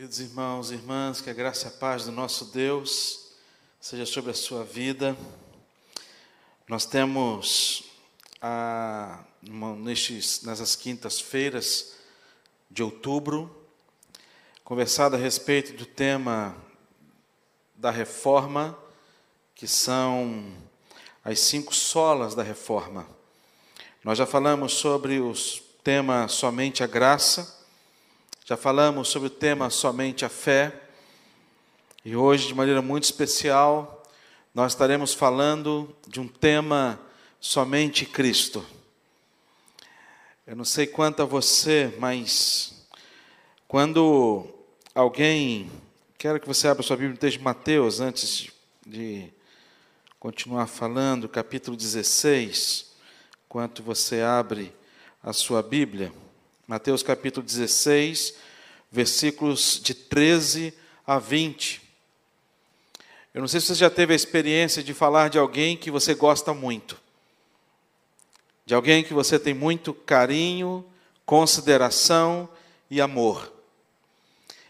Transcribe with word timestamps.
Queridos 0.00 0.18
irmãos 0.18 0.70
e 0.70 0.76
irmãs, 0.76 1.20
que 1.20 1.28
a 1.28 1.34
graça 1.34 1.66
e 1.66 1.68
a 1.68 1.72
paz 1.72 2.06
do 2.06 2.10
nosso 2.10 2.46
Deus 2.46 3.32
seja 3.78 4.06
sobre 4.06 4.30
a 4.30 4.34
sua 4.34 4.64
vida. 4.64 5.14
Nós 6.66 6.86
temos 6.86 7.84
a, 8.40 9.22
nestes, 9.76 10.40
nessas 10.40 10.74
quintas-feiras 10.74 11.96
de 12.70 12.82
outubro 12.82 13.54
conversado 14.64 15.16
a 15.16 15.18
respeito 15.18 15.74
do 15.74 15.84
tema 15.84 16.56
da 17.74 17.90
reforma, 17.90 18.74
que 19.54 19.68
são 19.68 20.50
as 21.22 21.40
cinco 21.40 21.74
solas 21.74 22.34
da 22.34 22.42
reforma. 22.42 23.06
Nós 24.02 24.16
já 24.16 24.24
falamos 24.24 24.72
sobre 24.72 25.20
o 25.20 25.34
tema 25.84 26.26
somente 26.26 26.82
a 26.82 26.86
graça 26.86 27.59
já 28.50 28.56
falamos 28.56 29.06
sobre 29.06 29.28
o 29.28 29.30
tema 29.30 29.70
somente 29.70 30.24
a 30.24 30.28
fé. 30.28 30.74
E 32.04 32.16
hoje, 32.16 32.48
de 32.48 32.54
maneira 32.56 32.82
muito 32.82 33.04
especial, 33.04 34.02
nós 34.52 34.72
estaremos 34.72 35.14
falando 35.14 35.94
de 36.08 36.20
um 36.20 36.26
tema 36.26 37.00
somente 37.38 38.04
Cristo. 38.04 38.66
Eu 40.44 40.56
não 40.56 40.64
sei 40.64 40.84
quanto 40.84 41.22
a 41.22 41.24
você, 41.24 41.94
mas 42.00 42.88
quando 43.68 44.48
alguém. 44.96 45.70
Quero 46.18 46.40
que 46.40 46.48
você 46.48 46.66
abra 46.66 46.82
sua 46.82 46.96
Bíblia 46.96 47.12
no 47.12 47.20
texto 47.20 47.38
de 47.38 47.44
Mateus, 47.44 48.00
antes 48.00 48.50
de 48.84 49.32
continuar 50.18 50.66
falando, 50.66 51.28
capítulo 51.28 51.76
16, 51.76 52.96
enquanto 53.46 53.80
você 53.80 54.22
abre 54.22 54.74
a 55.22 55.32
sua 55.32 55.62
Bíblia. 55.62 56.12
Mateus 56.66 57.02
capítulo 57.02 57.44
16, 57.44 58.49
versículos 58.90 59.80
de 59.82 59.94
13 59.94 60.74
a 61.06 61.18
20. 61.18 61.82
Eu 63.32 63.40
não 63.40 63.48
sei 63.48 63.60
se 63.60 63.68
você 63.68 63.74
já 63.76 63.90
teve 63.90 64.12
a 64.12 64.16
experiência 64.16 64.82
de 64.82 64.92
falar 64.92 65.30
de 65.30 65.38
alguém 65.38 65.76
que 65.76 65.90
você 65.90 66.14
gosta 66.14 66.52
muito, 66.52 67.00
de 68.66 68.74
alguém 68.74 69.04
que 69.04 69.14
você 69.14 69.38
tem 69.38 69.54
muito 69.54 69.94
carinho, 69.94 70.84
consideração 71.24 72.48
e 72.90 73.00
amor. 73.00 73.52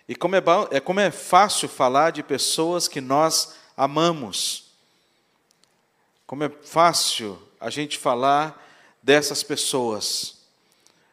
E 0.06 0.14
como 0.14 0.36
é, 0.36 0.42
é, 0.72 0.80
como 0.80 1.00
é 1.00 1.10
fácil 1.10 1.68
falar 1.68 2.10
de 2.10 2.22
pessoas 2.22 2.86
que 2.86 3.00
nós 3.00 3.54
amamos, 3.76 4.72
como 6.26 6.44
é 6.44 6.48
fácil 6.48 7.40
a 7.58 7.70
gente 7.70 7.96
falar 7.96 8.66
dessas 9.02 9.42
pessoas. 9.42 10.39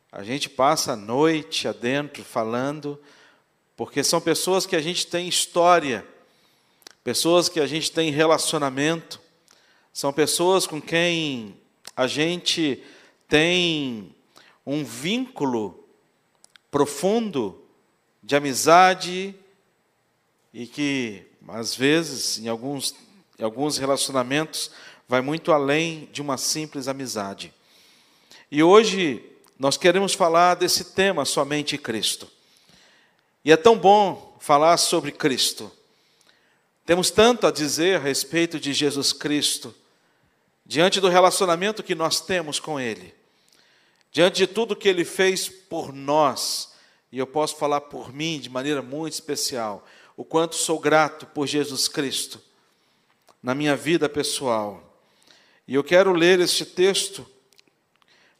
A 0.09 0.23
gente 0.23 0.50
passa 0.50 0.94
a 0.94 0.95
noite 0.95 1.67
adentro 1.67 2.23
falando, 2.23 2.97
porque 3.75 4.02
são 4.05 4.22
pessoas 4.22 4.66
que 4.66 4.75
a 4.75 4.81
gente 4.81 5.05
tem 5.05 5.27
história, 5.27 6.08
pessoas 7.03 7.49
que 7.49 7.59
a 7.59 7.67
gente 7.67 7.91
tem 7.91 8.09
relacionamento, 8.09 9.19
são 9.91 10.14
pessoas 10.14 10.66
com 10.66 10.81
quem 10.81 11.59
a 11.94 12.08
gente 12.08 12.81
tem 13.27 14.16
um 14.66 14.86
vínculo 14.86 15.86
profundo 16.71 17.61
de 18.23 18.33
amizade 18.36 19.36
e 20.53 20.66
que, 20.67 21.25
às 21.49 21.75
vezes, 21.75 22.39
em 22.39 22.47
alguns, 22.47 22.95
em 23.38 23.44
alguns 23.44 23.77
relacionamentos, 23.77 24.71
vai 25.05 25.19
muito 25.19 25.52
além 25.52 26.08
de 26.14 26.21
uma 26.21 26.38
simples 26.38 26.88
amizade. 26.88 27.53
E 28.49 28.64
hoje 28.64 29.36
nós 29.59 29.77
queremos 29.77 30.13
falar 30.13 30.55
desse 30.55 30.86
tema 30.86 31.25
somente 31.25 31.77
Cristo. 31.77 32.30
E 33.44 33.52
é 33.52 33.58
tão 33.58 33.77
bom 33.77 34.38
falar 34.39 34.77
sobre 34.77 35.11
Cristo. 35.11 35.72
Temos 36.86 37.09
tanto 37.09 37.47
a 37.47 37.52
dizer 37.52 37.97
a 37.97 37.99
respeito 37.99 38.59
de 38.59 38.73
Jesus 38.73 39.11
Cristo, 39.11 39.73
diante 40.66 40.99
do 40.99 41.09
relacionamento 41.09 41.83
que 41.83 41.95
nós 41.95 42.21
temos 42.21 42.59
com 42.59 42.80
Ele, 42.80 43.14
diante 44.11 44.37
de 44.37 44.48
tudo 44.48 44.76
que 44.76 44.87
Ele 44.87 45.04
fez 45.04 45.49
por 45.49 45.92
nós, 45.92 46.73
e 47.11 47.17
eu 47.17 47.26
posso 47.26 47.55
falar 47.55 47.81
por 47.81 48.14
mim 48.14 48.39
de 48.39 48.49
maneira 48.49 48.81
muito 48.81 49.14
especial, 49.14 49.86
o 50.15 50.23
quanto 50.23 50.55
sou 50.55 50.80
grato 50.80 51.26
por 51.26 51.48
Jesus 51.48 51.87
Cristo 51.87 52.42
na 53.42 53.55
minha 53.55 53.76
vida 53.76 54.10
pessoal. 54.10 55.02
E 55.67 55.76
eu 55.76 55.83
quero 55.83 56.11
ler 56.14 56.39
este 56.39 56.65
texto 56.65 57.26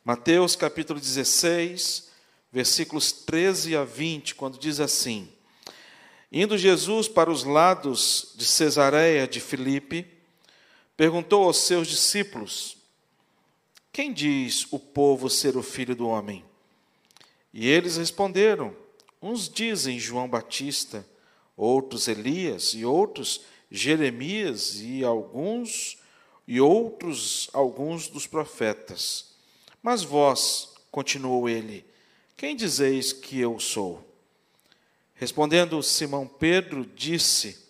Mateus 0.07 0.56
capítulo 0.56 1.01
16, 1.01 2.07
versículos 2.50 3.12
13 3.12 3.75
a 3.75 3.84
20, 3.84 4.35
quando 4.35 4.57
diz 4.57 4.79
assim: 4.79 5.28
Indo 6.31 6.57
Jesus 6.57 7.09
para 7.09 7.29
os 7.29 7.44
lados 7.44 8.31
de 8.38 8.46
Cesareia 8.46 9.28
de 9.28 9.41
Filipe, 9.41 10.07
perguntou 10.96 11.44
aos 11.44 11.57
seus 11.57 11.90
discípulos: 11.90 12.78
Quem 13.91 14.13
diz 14.13 14.66
o 14.72 14.79
povo 14.79 15.29
ser 15.29 15.57
o 15.57 15.62
filho 15.62 15.94
do 15.94 16.07
homem? 16.07 16.46
E 17.53 17.67
eles 17.67 17.97
responderam: 17.97 18.73
Uns 19.22 19.50
dizem 19.50 20.00
João 20.00 20.29
Batista, 20.29 21.06
outros 21.57 22.07
Elias, 22.07 22.73
e 22.73 22.85
outros 22.85 23.41
Jeremias, 23.69 24.79
e 24.79 25.03
alguns 25.03 25.97
e 26.47 26.62
outros 26.62 27.50
alguns 27.51 28.07
dos 28.07 28.25
profetas. 28.25 29.35
Mas 29.82 30.04
vós, 30.04 30.74
continuou 30.92 31.48
ele, 31.48 31.86
quem 32.36 32.56
dizeis 32.56 33.12
que 33.12 33.40
eu 33.40 33.60
sou? 33.60 34.06
Respondendo 35.16 35.82
Simão 35.82 36.28
Pedro, 36.28 36.86
disse: 36.86 37.66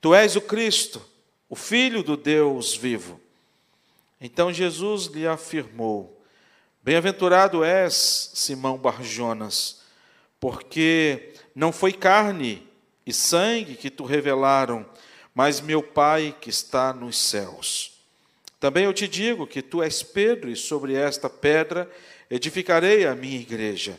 Tu 0.00 0.12
és 0.14 0.34
o 0.34 0.40
Cristo, 0.40 1.00
o 1.48 1.54
Filho 1.54 2.02
do 2.02 2.16
Deus 2.16 2.74
vivo. 2.74 3.20
Então 4.20 4.52
Jesus 4.52 5.06
lhe 5.06 5.26
afirmou: 5.26 6.20
Bem-aventurado 6.82 7.62
és, 7.62 8.32
Simão 8.34 8.76
Barjonas, 8.76 9.82
porque 10.40 11.34
não 11.54 11.70
foi 11.70 11.92
carne 11.92 12.66
e 13.06 13.12
sangue 13.12 13.76
que 13.76 13.90
tu 13.90 14.04
revelaram, 14.04 14.84
mas 15.32 15.60
meu 15.60 15.82
Pai 15.82 16.36
que 16.40 16.50
está 16.50 16.92
nos 16.92 17.16
céus. 17.16 18.01
Também 18.62 18.84
eu 18.84 18.94
te 18.94 19.08
digo 19.08 19.44
que 19.44 19.60
tu 19.60 19.82
és 19.82 20.04
Pedro, 20.04 20.48
e 20.48 20.54
sobre 20.54 20.94
esta 20.94 21.28
pedra 21.28 21.90
edificarei 22.30 23.04
a 23.04 23.12
minha 23.12 23.40
igreja, 23.40 23.98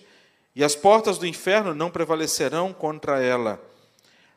e 0.56 0.63
as 0.63 0.74
portas 0.74 1.18
do 1.18 1.28
inferno 1.28 1.75
não 1.75 1.91
prevalecerão 1.91 2.72
contra 2.72 3.22
ela. 3.22 3.62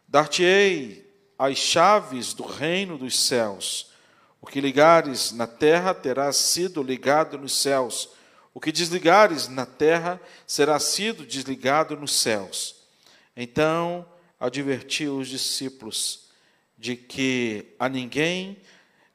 Dar-te-ei 0.09 1.09
as 1.39 1.57
chaves 1.57 2.35
do 2.35 2.43
reino 2.43 2.99
dos 2.99 3.17
céus. 3.17 3.93
O 4.41 4.49
que 4.49 4.61
ligares 4.61 5.31
na 5.31 5.47
terra 5.47 5.95
terá 5.95 6.33
sido 6.33 6.83
ligado 6.83 7.39
nos 7.39 7.57
céus. 7.63 8.09
O 8.53 8.59
que 8.59 8.73
desligares 8.73 9.47
na 9.47 9.65
terra 9.65 10.21
será 10.45 10.81
sido 10.81 11.25
desligado 11.25 11.97
nos 11.97 12.11
céus. 12.11 12.75
Então 13.37 14.05
advertiu 14.41 15.19
os 15.19 15.29
discípulos 15.29 16.31
de 16.77 16.97
que 16.97 17.77
a 17.79 17.89
ninguém 17.89 18.61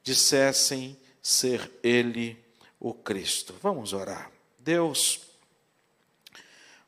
dissessem 0.02 0.96
ser 1.22 1.70
Ele 1.82 2.36
o 2.80 2.92
Cristo. 2.92 3.54
Vamos 3.62 3.92
orar. 3.92 4.30
Deus, 4.58 5.20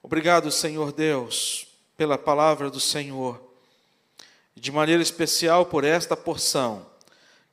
obrigado, 0.03 0.50
Senhor 0.50 0.93
Deus, 0.93 1.69
pela 1.97 2.19
palavra 2.19 2.69
do 2.69 2.81
Senhor, 2.81 3.41
de 4.56 4.73
maneira 4.73 5.03
especial 5.03 5.67
por 5.67 5.84
esta 5.84 6.17
porção 6.17 6.87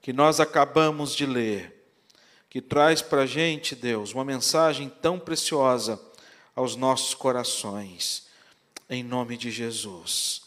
que 0.01 0.11
nós 0.11 0.39
acabamos 0.39 1.15
de 1.15 1.25
ler, 1.25 1.85
que 2.49 2.59
traz 2.59 3.01
para 3.01 3.21
a 3.21 3.25
gente, 3.25 3.75
Deus, 3.75 4.13
uma 4.13 4.25
mensagem 4.25 4.89
tão 4.89 5.19
preciosa 5.19 6.01
aos 6.55 6.75
nossos 6.75 7.13
corações. 7.13 8.27
Em 8.89 9.03
nome 9.03 9.37
de 9.37 9.51
Jesus. 9.51 10.41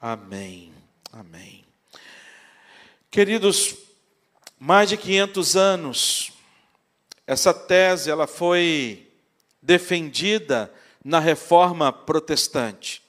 Amém. 0.00 0.72
Amém. 1.10 1.64
Queridos, 3.10 3.74
mais 4.58 4.88
de 4.88 4.96
500 4.96 5.56
anos, 5.56 6.32
essa 7.26 7.54
tese 7.54 8.10
ela 8.10 8.26
foi 8.26 9.06
defendida 9.62 10.72
na 11.04 11.20
reforma 11.20 11.92
protestante. 11.92 13.02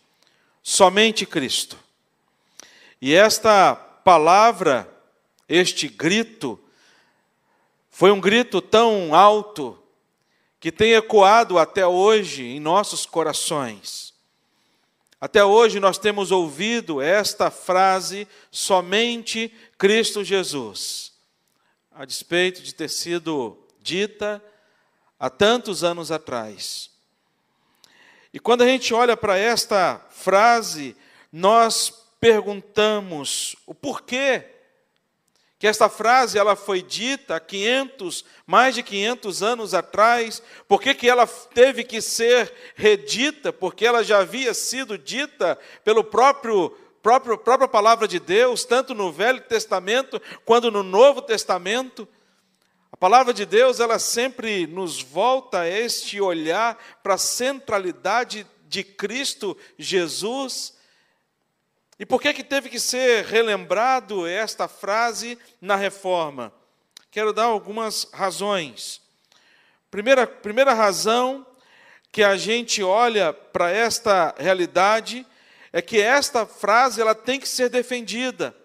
Somente 0.62 1.26
Cristo. 1.26 1.78
E 3.02 3.16
esta 3.16 3.74
palavra, 3.76 4.88
este 5.48 5.88
grito, 5.88 6.60
foi 7.90 8.12
um 8.12 8.20
grito 8.20 8.62
tão 8.62 9.16
alto 9.16 9.82
que 10.60 10.72
tem 10.72 10.94
ecoado 10.94 11.58
até 11.58 11.88
hoje 11.88 12.44
em 12.44 12.60
nossos 12.60 13.06
corações. 13.06 14.14
Até 15.20 15.44
hoje 15.44 15.80
nós 15.80 15.98
temos 15.98 16.32
ouvido 16.32 17.02
esta 17.02 17.50
frase: 17.50 18.28
somente 18.52 19.52
Cristo 19.78 20.24
Jesus 20.24 21.09
a 22.00 22.06
despeito 22.06 22.62
de 22.62 22.74
ter 22.74 22.90
sido 22.90 23.58
dita 23.82 24.42
há 25.20 25.30
tantos 25.30 25.84
anos 25.84 26.14
atrás. 26.14 26.90
E 28.34 28.40
quando 28.40 28.62
a 28.62 28.66
gente 28.66 28.94
olha 28.94 29.18
para 29.18 29.38
esta 29.38 30.00
frase, 30.10 30.96
nós 31.30 31.92
perguntamos 32.18 33.58
o 33.66 33.76
porquê 33.76 34.46
que 35.60 35.68
esta 35.68 35.90
frase 35.90 36.38
ela 36.38 36.56
foi 36.56 36.82
dita 36.82 37.36
há 37.36 37.40
500, 37.42 38.24
mais 38.48 38.76
de 38.76 38.82
500 38.82 39.44
anos 39.44 39.74
atrás, 39.74 40.42
por 40.70 40.82
que, 40.82 40.94
que 40.94 41.10
ela 41.10 41.28
teve 41.28 41.84
que 41.84 42.00
ser 42.00 42.54
redita? 42.76 43.52
Porque 43.52 43.86
ela 43.86 44.06
já 44.06 44.20
havia 44.20 44.54
sido 44.54 44.98
dita 44.98 45.60
pelo 45.84 46.06
próprio, 46.06 46.74
próprio 47.02 47.38
própria 47.38 47.68
palavra 47.68 48.08
de 48.08 48.20
Deus, 48.20 48.66
tanto 48.66 48.94
no 48.94 49.12
Velho 49.12 49.42
Testamento 49.42 50.22
quanto 50.46 50.72
no 50.72 50.84
Novo 50.84 51.22
Testamento. 51.22 52.08
A 52.92 52.98
palavra 52.98 53.34
de 53.34 53.46
Deus, 53.46 53.80
ela 53.80 54.00
sempre 54.00 54.68
nos 54.68 55.02
volta 55.02 55.62
a 55.62 55.70
este 55.70 56.20
olhar 56.20 56.78
para 57.02 57.14
a 57.14 57.20
centralidade 57.20 58.46
de 58.68 58.84
Cristo 58.84 59.58
Jesus 59.78 60.80
e 62.00 62.06
por 62.06 62.22
que, 62.22 62.34
que 62.34 62.46
teve 62.46 62.70
que 62.70 62.80
ser 62.80 63.26
relembrado 63.26 64.26
esta 64.26 64.70
frase 64.70 65.38
na 65.60 65.76
reforma? 65.76 66.54
Quero 67.12 67.34
dar 67.34 67.44
algumas 67.44 68.08
razões. 68.14 69.02
Primeira, 69.92 70.26
primeira 70.26 70.74
razão 70.74 71.46
que 72.10 72.24
a 72.24 72.38
gente 72.38 72.82
olha 72.82 73.34
para 73.34 73.70
esta 73.70 74.34
realidade 74.38 75.28
é 75.72 75.82
que 75.82 76.00
esta 76.00 76.46
frase 76.46 77.02
ela 77.02 77.14
tem 77.14 77.40
que 77.40 77.48
ser 77.48 77.70
defendida. 77.70 78.56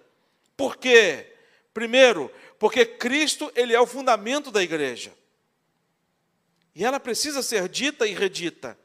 Por 0.56 0.77
quê? 0.77 1.33
Primeiro, 1.73 2.31
porque 2.59 2.87
Cristo 2.87 3.51
ele 3.55 3.75
é 3.75 3.81
o 3.81 3.87
fundamento 3.87 4.51
da 4.51 4.62
igreja. 4.62 5.12
E 6.75 6.85
ela 6.85 6.99
precisa 6.99 7.43
ser 7.43 7.69
dita 7.69 8.06
e 8.06 8.15
redita. 8.15 8.77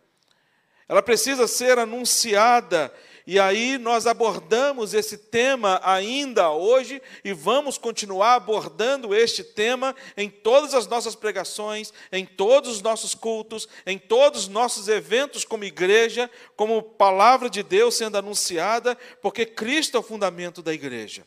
Ela 0.87 1.01
precisa 1.01 1.47
ser 1.47 1.77
anunciada 1.79 2.93
e 3.31 3.39
aí 3.39 3.77
nós 3.77 4.07
abordamos 4.07 4.95
esse 4.95 5.15
tema 5.15 5.79
ainda 5.83 6.49
hoje 6.49 6.99
e 7.23 7.31
vamos 7.31 7.77
continuar 7.77 8.33
abordando 8.33 9.13
este 9.13 9.43
tema 9.43 9.95
em 10.17 10.31
todas 10.31 10.73
as 10.73 10.87
nossas 10.87 11.13
pregações, 11.13 11.93
em 12.11 12.25
todos 12.25 12.71
os 12.71 12.81
nossos 12.81 13.13
cultos, 13.13 13.69
em 13.85 13.99
todos 13.99 14.41
os 14.41 14.47
nossos 14.47 14.87
eventos 14.87 15.45
como 15.45 15.63
igreja, 15.63 16.27
como 16.55 16.81
palavra 16.81 17.51
de 17.51 17.61
Deus 17.61 17.93
sendo 17.93 18.17
anunciada, 18.17 18.97
porque 19.21 19.45
Cristo 19.45 19.95
é 19.95 19.99
o 19.99 20.03
fundamento 20.03 20.63
da 20.63 20.73
igreja. 20.73 21.23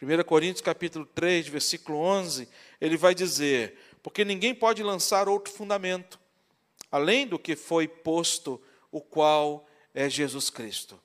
1 0.00 0.22
Coríntios 0.22 0.60
capítulo 0.60 1.04
3, 1.06 1.48
versículo 1.48 1.98
11, 1.98 2.48
ele 2.80 2.96
vai 2.96 3.16
dizer: 3.16 3.76
"Porque 4.00 4.24
ninguém 4.24 4.54
pode 4.54 4.80
lançar 4.80 5.28
outro 5.28 5.52
fundamento 5.52 6.20
além 6.88 7.26
do 7.26 7.36
que 7.36 7.56
foi 7.56 7.88
posto, 7.88 8.62
o 8.92 9.00
qual 9.00 9.66
é 9.92 10.08
Jesus 10.08 10.50
Cristo." 10.50 11.04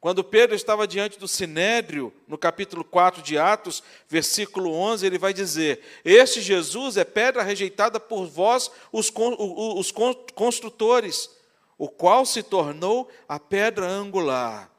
Quando 0.00 0.24
Pedro 0.24 0.56
estava 0.56 0.88
diante 0.88 1.18
do 1.18 1.28
sinédrio, 1.28 2.10
no 2.26 2.38
capítulo 2.38 2.82
4 2.82 3.22
de 3.22 3.36
Atos, 3.36 3.82
versículo 4.08 4.72
11, 4.72 5.06
ele 5.06 5.18
vai 5.18 5.34
dizer: 5.34 5.80
Este 6.02 6.40
Jesus 6.40 6.96
é 6.96 7.04
pedra 7.04 7.42
rejeitada 7.42 8.00
por 8.00 8.24
vós, 8.26 8.70
os, 8.90 9.12
os 9.14 9.92
construtores, 10.34 11.28
o 11.76 11.86
qual 11.86 12.24
se 12.24 12.42
tornou 12.42 13.10
a 13.28 13.38
pedra 13.38 13.86
angular. 13.86 14.70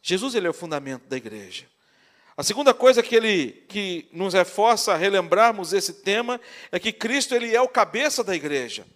Jesus 0.00 0.34
ele 0.34 0.46
é 0.46 0.50
o 0.50 0.54
fundamento 0.54 1.06
da 1.06 1.18
igreja. 1.18 1.66
A 2.34 2.42
segunda 2.42 2.72
coisa 2.72 3.02
que 3.02 3.16
ele 3.16 3.64
que 3.68 4.08
nos 4.12 4.32
reforça 4.32 4.94
a 4.94 4.96
relembrarmos 4.96 5.74
esse 5.74 5.92
tema 5.92 6.40
é 6.72 6.78
que 6.78 6.92
Cristo 6.92 7.34
ele 7.34 7.54
é 7.54 7.60
o 7.60 7.68
cabeça 7.68 8.24
da 8.24 8.34
igreja. 8.34 8.86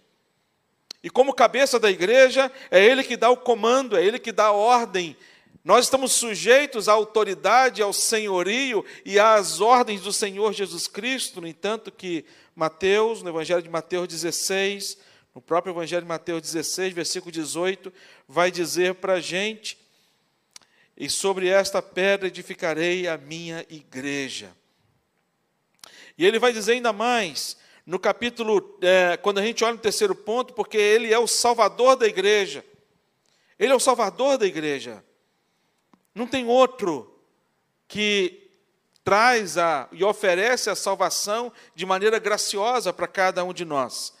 E 1.03 1.09
como 1.09 1.33
cabeça 1.33 1.77
da 1.77 1.91
igreja, 1.91 2.49
é 2.71 2.83
ele 2.83 3.03
que 3.03 3.17
dá 3.17 3.29
o 3.29 3.35
comando, 3.35 3.97
é 3.97 4.03
ele 4.03 4.17
que 4.17 4.31
dá 4.31 4.45
a 4.45 4.51
ordem, 4.53 5.17
nós 5.63 5.85
estamos 5.85 6.11
sujeitos 6.11 6.89
à 6.89 6.93
autoridade, 6.93 7.81
ao 7.81 7.93
senhorio 7.93 8.83
e 9.05 9.17
às 9.17 9.61
ordens 9.61 10.01
do 10.01 10.11
Senhor 10.11 10.51
Jesus 10.51 10.87
Cristo, 10.87 11.39
no 11.39 11.47
entanto 11.47 11.89
que 11.89 12.25
Mateus, 12.53 13.23
no 13.23 13.29
Evangelho 13.29 13.61
de 13.61 13.69
Mateus 13.69 14.09
16, 14.09 14.97
no 15.33 15.41
próprio 15.41 15.71
Evangelho 15.71 16.01
de 16.01 16.07
Mateus 16.07 16.41
16, 16.41 16.93
versículo 16.93 17.31
18, 17.31 17.93
vai 18.27 18.51
dizer 18.51 18.95
para 18.95 19.13
a 19.13 19.19
gente: 19.21 19.77
E 20.97 21.09
sobre 21.09 21.47
esta 21.47 21.81
pedra 21.81 22.27
edificarei 22.27 23.07
a 23.07 23.17
minha 23.17 23.65
igreja. 23.69 24.51
E 26.17 26.25
ele 26.25 26.39
vai 26.39 26.51
dizer 26.51 26.73
ainda 26.73 26.91
mais, 26.91 27.55
no 27.85 27.97
capítulo, 27.97 28.77
é, 28.81 29.15
quando 29.15 29.39
a 29.39 29.41
gente 29.41 29.63
olha 29.63 29.75
no 29.75 29.79
terceiro 29.79 30.13
ponto, 30.13 30.53
porque 30.53 30.77
ele 30.77 31.13
é 31.13 31.17
o 31.17 31.25
salvador 31.25 31.95
da 31.95 32.05
igreja. 32.05 32.65
Ele 33.57 33.71
é 33.71 33.75
o 33.75 33.79
salvador 33.79 34.37
da 34.37 34.45
igreja. 34.45 35.01
Não 36.13 36.27
tem 36.27 36.45
outro 36.45 37.13
que 37.87 38.49
traz 39.03 39.57
a, 39.57 39.87
e 39.91 40.03
oferece 40.03 40.69
a 40.69 40.75
salvação 40.75 41.51
de 41.75 41.85
maneira 41.85 42.19
graciosa 42.19 42.93
para 42.93 43.07
cada 43.07 43.43
um 43.43 43.53
de 43.53 43.65
nós. 43.65 44.13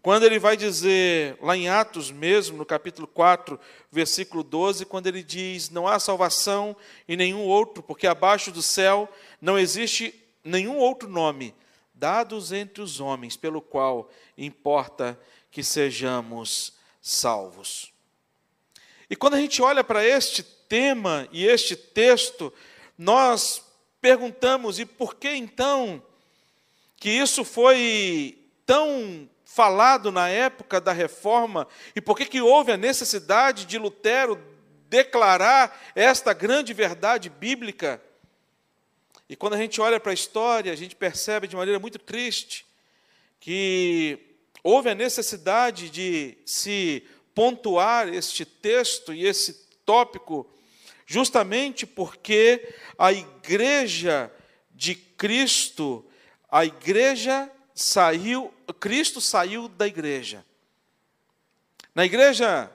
Quando 0.00 0.24
ele 0.24 0.38
vai 0.38 0.56
dizer, 0.56 1.38
lá 1.40 1.56
em 1.56 1.68
Atos 1.68 2.10
mesmo, 2.10 2.56
no 2.56 2.66
capítulo 2.66 3.06
4, 3.06 3.58
versículo 3.90 4.42
12, 4.42 4.84
quando 4.84 5.06
ele 5.06 5.22
diz: 5.22 5.70
Não 5.70 5.86
há 5.86 6.00
salvação 6.00 6.74
em 7.06 7.16
nenhum 7.16 7.42
outro, 7.42 7.82
porque 7.82 8.06
abaixo 8.06 8.50
do 8.50 8.62
céu 8.62 9.08
não 9.40 9.56
existe 9.56 10.12
nenhum 10.42 10.76
outro 10.76 11.08
nome 11.08 11.54
dados 11.94 12.50
entre 12.50 12.82
os 12.82 12.98
homens, 12.98 13.36
pelo 13.36 13.62
qual 13.62 14.10
importa 14.36 15.16
que 15.52 15.62
sejamos 15.62 16.72
salvos. 17.00 17.91
E 19.12 19.14
quando 19.14 19.34
a 19.34 19.38
gente 19.38 19.60
olha 19.60 19.84
para 19.84 20.02
este 20.02 20.42
tema 20.42 21.28
e 21.30 21.44
este 21.44 21.76
texto, 21.76 22.50
nós 22.96 23.62
perguntamos: 24.00 24.78
e 24.78 24.86
por 24.86 25.16
que 25.16 25.28
então 25.28 26.02
que 26.96 27.10
isso 27.10 27.44
foi 27.44 28.38
tão 28.64 29.28
falado 29.44 30.10
na 30.10 30.30
época 30.30 30.80
da 30.80 30.92
reforma? 30.92 31.68
E 31.94 32.00
por 32.00 32.16
que, 32.16 32.24
que 32.24 32.40
houve 32.40 32.72
a 32.72 32.78
necessidade 32.78 33.66
de 33.66 33.76
Lutero 33.76 34.42
declarar 34.88 35.92
esta 35.94 36.32
grande 36.32 36.72
verdade 36.72 37.28
bíblica? 37.28 38.00
E 39.28 39.36
quando 39.36 39.52
a 39.52 39.58
gente 39.58 39.78
olha 39.78 40.00
para 40.00 40.12
a 40.12 40.14
história, 40.14 40.72
a 40.72 40.76
gente 40.76 40.96
percebe 40.96 41.46
de 41.46 41.54
maneira 41.54 41.78
muito 41.78 41.98
triste 41.98 42.64
que 43.38 44.18
houve 44.62 44.88
a 44.88 44.94
necessidade 44.94 45.90
de 45.90 46.38
se 46.46 47.06
pontuar 47.34 48.08
este 48.08 48.44
texto 48.44 49.12
e 49.12 49.26
esse 49.26 49.66
tópico 49.84 50.48
justamente 51.06 51.86
porque 51.86 52.74
a 52.98 53.12
igreja 53.12 54.32
de 54.70 54.94
Cristo, 54.94 56.04
a 56.50 56.64
igreja 56.64 57.50
saiu, 57.74 58.52
Cristo 58.80 59.20
saiu 59.20 59.68
da 59.68 59.86
igreja. 59.86 60.44
Na 61.94 62.04
igreja 62.04 62.70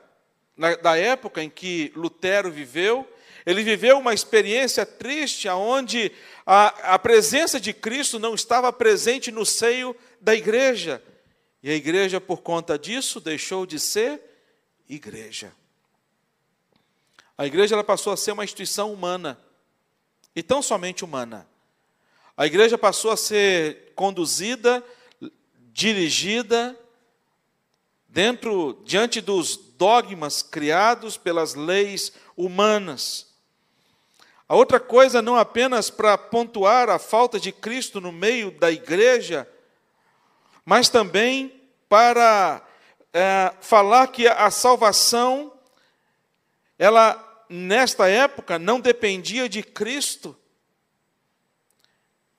na, 0.55 0.75
da 0.75 0.98
época 0.98 1.41
em 1.41 1.50
que 1.50 1.91
Lutero 1.96 2.51
viveu, 2.51 3.08
ele 3.46 3.63
viveu 3.63 3.98
uma 3.98 4.13
experiência 4.13 4.86
triste, 4.86 5.48
onde 5.50 6.12
a, 6.46 6.93
a 6.93 7.00
presença 7.00 7.60
de 7.60 7.74
Cristo 7.74 8.20
não 8.20 8.36
estava 8.36 8.72
presente 8.74 9.31
no 9.31 9.46
seio 9.46 9.96
da 10.20 10.36
igreja. 10.36 11.01
E 11.63 11.70
a 11.72 11.74
igreja, 11.74 12.20
por 12.22 12.41
conta 12.41 12.77
disso, 12.77 13.20
deixou 13.20 13.65
de 13.65 13.79
ser 13.79 14.22
igreja. 14.89 15.53
A 17.38 17.46
igreja 17.46 17.75
ela 17.75 17.84
passou 17.84 18.13
a 18.13 18.17
ser 18.17 18.32
uma 18.32 18.44
instituição 18.44 18.91
humana, 18.91 19.39
e 20.36 20.44
tão 20.44 20.62
somente 20.62 21.03
humana. 21.03 21.48
A 22.36 22.46
igreja 22.46 22.77
passou 22.77 23.12
a 23.12 23.17
ser 23.17 23.94
conduzida, 23.96 24.84
dirigida, 25.74 26.77
dentro, 28.08 28.82
diante 28.86 29.22
dos 29.22 29.58
dogmas 29.58 30.41
criados 30.41 31.17
pelas 31.17 31.53
leis 31.56 32.13
humanas. 32.36 33.27
A 34.50 34.56
outra 34.56 34.79
coisa, 34.79 35.22
não 35.22 35.36
apenas 35.36 35.89
para 35.89 36.17
pontuar 36.17 36.89
a 36.89 36.98
falta 36.98 37.39
de 37.39 37.51
Cristo 37.51 38.00
no 38.00 38.12
meio 38.12 38.51
da 38.51 38.72
igreja, 38.72 39.48
mas 40.63 40.89
também 40.89 41.62
para 41.89 42.66
é, 43.13 43.53
falar 43.61 44.07
que 44.07 44.27
a 44.27 44.49
salvação, 44.51 45.53
ela 46.77 47.23
nesta 47.49 48.07
época 48.07 48.59
não 48.59 48.79
dependia 48.79 49.47
de 49.47 49.63
Cristo. 49.63 50.37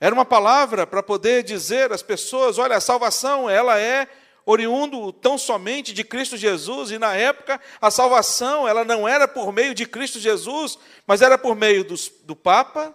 Era 0.00 0.14
uma 0.14 0.25
palavra 0.25 0.87
para 0.87 1.02
poder 1.02 1.42
dizer 1.42 1.92
às 1.92 2.02
pessoas: 2.02 2.58
olha, 2.58 2.76
a 2.76 2.80
salvação, 2.80 3.48
ela 3.50 3.78
é 3.78 4.08
oriundo 4.46 5.12
tão 5.12 5.37
somente 5.37 5.92
de 5.92 6.02
Cristo 6.02 6.37
Jesus, 6.37 6.90
e 6.90 6.98
na 6.98 7.14
época 7.14 7.60
a 7.80 7.90
salvação, 7.90 8.66
ela 8.66 8.84
não 8.84 9.06
era 9.06 9.28
por 9.28 9.52
meio 9.52 9.75
de 9.75 9.84
Cristo 9.84 10.18
Jesus, 10.18 10.78
mas 11.06 11.20
era 11.20 11.37
por 11.37 11.54
meio 11.54 11.84
dos, 11.84 12.10
do 12.22 12.34
Papa, 12.34 12.94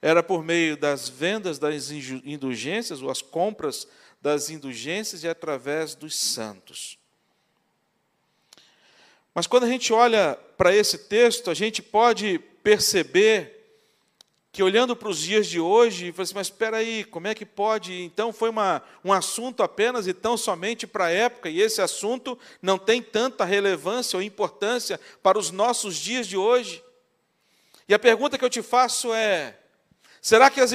era 0.00 0.22
por 0.22 0.42
meio 0.42 0.78
das 0.78 1.10
vendas 1.10 1.58
das 1.58 1.90
indulgências, 1.90 3.02
ou 3.02 3.10
as 3.10 3.20
compras 3.20 3.86
das 4.20 4.50
indulgências, 4.50 5.24
e 5.24 5.28
através 5.28 5.94
dos 5.94 6.14
santos. 6.14 6.98
Mas 9.34 9.46
quando 9.46 9.64
a 9.64 9.68
gente 9.68 9.92
olha 9.92 10.38
para 10.56 10.74
esse 10.74 10.98
texto, 10.98 11.50
a 11.50 11.54
gente 11.54 11.80
pode 11.80 12.38
perceber 12.62 13.60
que 14.52 14.62
olhando 14.62 14.96
para 14.96 15.08
os 15.08 15.18
dias 15.18 15.46
de 15.46 15.60
hoje, 15.60 16.12
assim, 16.18 16.34
mas 16.34 16.48
espera 16.48 16.78
aí, 16.78 17.04
como 17.04 17.28
é 17.28 17.34
que 17.34 17.46
pode? 17.46 18.02
Então 18.02 18.32
foi 18.32 18.50
uma, 18.50 18.82
um 19.04 19.12
assunto 19.12 19.62
apenas 19.62 20.08
e 20.08 20.12
tão 20.12 20.36
somente 20.36 20.86
para 20.86 21.06
a 21.06 21.10
época, 21.10 21.48
e 21.48 21.60
esse 21.60 21.80
assunto 21.80 22.36
não 22.60 22.76
tem 22.76 23.00
tanta 23.00 23.44
relevância 23.44 24.16
ou 24.16 24.22
importância 24.22 24.98
para 25.22 25.38
os 25.38 25.52
nossos 25.52 25.96
dias 25.96 26.26
de 26.26 26.36
hoje. 26.36 26.82
E 27.88 27.94
a 27.94 27.98
pergunta 27.98 28.36
que 28.36 28.44
eu 28.44 28.50
te 28.50 28.60
faço 28.60 29.14
é: 29.14 29.56
será 30.20 30.50
que 30.50 30.60
as, 30.60 30.72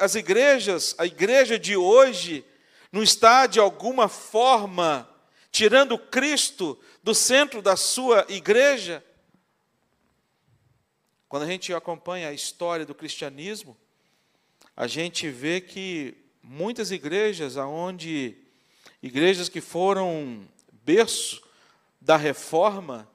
as 0.00 0.14
igrejas, 0.14 0.94
a 0.96 1.04
igreja 1.04 1.58
de 1.58 1.76
hoje, 1.76 2.44
não 2.90 3.02
está 3.02 3.46
de 3.46 3.60
alguma 3.60 4.08
forma 4.08 5.08
tirando 5.50 5.98
Cristo 5.98 6.78
do 7.02 7.14
centro 7.14 7.60
da 7.60 7.76
sua 7.76 8.24
igreja? 8.28 9.04
Quando 11.28 11.42
a 11.42 11.46
gente 11.46 11.72
acompanha 11.74 12.28
a 12.28 12.32
história 12.32 12.86
do 12.86 12.94
cristianismo, 12.94 13.76
a 14.74 14.86
gente 14.86 15.28
vê 15.28 15.60
que 15.60 16.16
muitas 16.42 16.90
igrejas, 16.90 17.56
aonde 17.56 18.36
igrejas 19.02 19.48
que 19.48 19.60
foram 19.60 20.48
berço 20.70 21.42
da 22.00 22.16
reforma, 22.16 23.10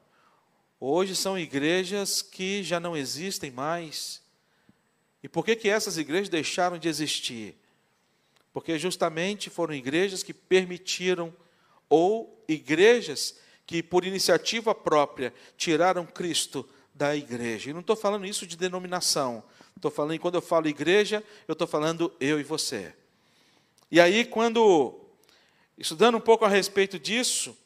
hoje 0.80 1.16
são 1.16 1.40
igrejas 1.40 2.22
que 2.22 2.62
já 2.62 2.80
não 2.80 2.96
existem 2.96 3.50
mais. 3.50 4.22
E 5.24 5.30
por 5.30 5.44
que 5.44 5.56
que 5.56 5.70
essas 5.70 5.98
igrejas 5.98 6.30
deixaram 6.30 6.78
de 6.78 6.88
existir? 6.88 7.58
Porque 8.54 8.78
justamente 8.78 9.50
foram 9.50 9.74
igrejas 9.74 10.22
que 10.22 10.34
permitiram 10.34 11.36
ou 11.90 12.42
igrejas 12.48 13.36
que 13.66 13.82
por 13.82 14.06
iniciativa 14.06 14.76
própria 14.76 15.34
tiraram 15.58 16.06
Cristo 16.06 16.68
da 16.94 17.16
igreja. 17.16 17.70
E 17.70 17.74
não 17.74 17.80
estou 17.82 17.96
falando 17.96 18.26
isso 18.26 18.46
de 18.46 18.56
denominação. 18.56 19.44
Estou 19.76 19.90
falando, 19.90 20.20
quando 20.20 20.36
eu 20.36 20.42
falo 20.42 20.68
igreja, 20.68 21.24
eu 21.48 21.54
estou 21.54 21.68
falando 21.68 22.14
eu 22.20 22.40
e 22.40 22.44
você. 22.44 22.94
E 23.92 24.00
aí, 24.00 24.26
quando, 24.26 25.00
estudando 25.78 26.16
um 26.16 26.22
pouco 26.22 26.46
a 26.46 26.50
respeito 26.50 27.00
disso, 27.00 27.58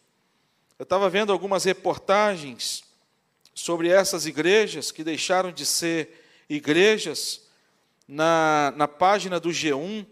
eu 0.79 0.84
estava 0.84 1.10
vendo 1.10 1.32
algumas 1.32 1.63
reportagens 1.63 2.84
sobre 3.53 3.89
essas 3.89 4.25
igrejas 4.25 4.91
que 4.91 5.03
deixaram 5.03 5.51
de 5.51 5.65
ser 5.65 6.24
igrejas 6.50 7.48
na, 8.08 8.74
na 8.77 8.88
página 8.88 9.39
do 9.39 9.50
G1, 9.50 10.06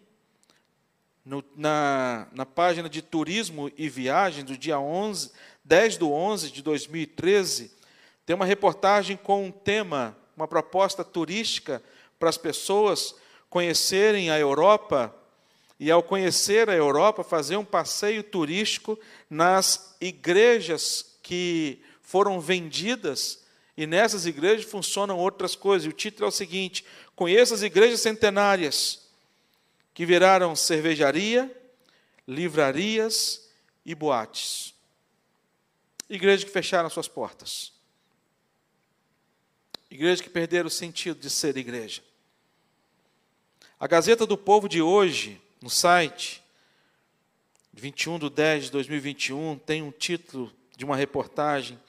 no, 1.25 1.43
na, 1.55 2.27
na 2.31 2.45
página 2.45 2.87
de 2.87 3.01
turismo 3.01 3.71
e 3.75 3.89
viagem 3.89 4.45
do 4.45 4.55
dia 4.55 4.79
11, 4.79 5.31
10 5.63 5.97
do 5.97 6.11
11 6.11 6.51
de 6.51 6.61
2013, 6.61 7.71
tem 8.25 8.35
uma 8.35 8.45
reportagem 8.45 9.17
com 9.17 9.45
um 9.45 9.51
tema, 9.51 10.15
uma 10.37 10.47
proposta 10.47 11.03
turística 11.03 11.81
para 12.19 12.29
as 12.29 12.37
pessoas 12.37 13.15
conhecerem 13.49 14.29
a 14.29 14.37
Europa 14.37 15.13
e, 15.79 15.89
ao 15.89 16.03
conhecer 16.03 16.69
a 16.69 16.75
Europa, 16.75 17.23
fazer 17.23 17.57
um 17.57 17.65
passeio 17.65 18.23
turístico 18.23 18.97
nas 19.29 19.95
igrejas 19.99 21.17
que 21.21 21.81
foram 22.01 22.39
vendidas. 22.39 23.43
E 23.75 23.85
nessas 23.85 24.25
igrejas 24.25 24.65
funcionam 24.65 25.17
outras 25.17 25.55
coisas. 25.55 25.85
E 25.85 25.89
o 25.89 25.93
título 25.93 26.25
é 26.25 26.29
o 26.29 26.31
seguinte: 26.31 26.85
Conheça 27.15 27.53
as 27.53 27.61
igrejas 27.61 28.01
centenárias 28.01 29.04
que 29.95 30.05
viraram 30.05 30.53
cervejaria, 30.57 31.49
livrarias 32.27 33.49
e 33.85 33.95
boates. 33.95 34.75
Igrejas 36.09 36.43
que 36.43 36.51
fecharam 36.51 36.89
suas 36.89 37.07
portas. 37.07 37.71
Igrejas 39.89 40.19
que 40.19 40.29
perderam 40.29 40.67
o 40.67 40.69
sentido 40.69 41.21
de 41.21 41.29
ser 41.29 41.55
igreja. 41.55 42.03
A 43.79 43.87
Gazeta 43.87 44.27
do 44.27 44.37
Povo 44.37 44.67
de 44.67 44.81
hoje, 44.81 45.41
no 45.61 45.69
site, 45.69 46.43
21 47.71 48.19
de 48.19 48.29
10 48.29 48.65
de 48.65 48.71
2021, 48.71 49.57
tem 49.59 49.81
um 49.81 49.91
título 49.91 50.51
de 50.75 50.83
uma 50.83 50.97
reportagem 50.97 51.79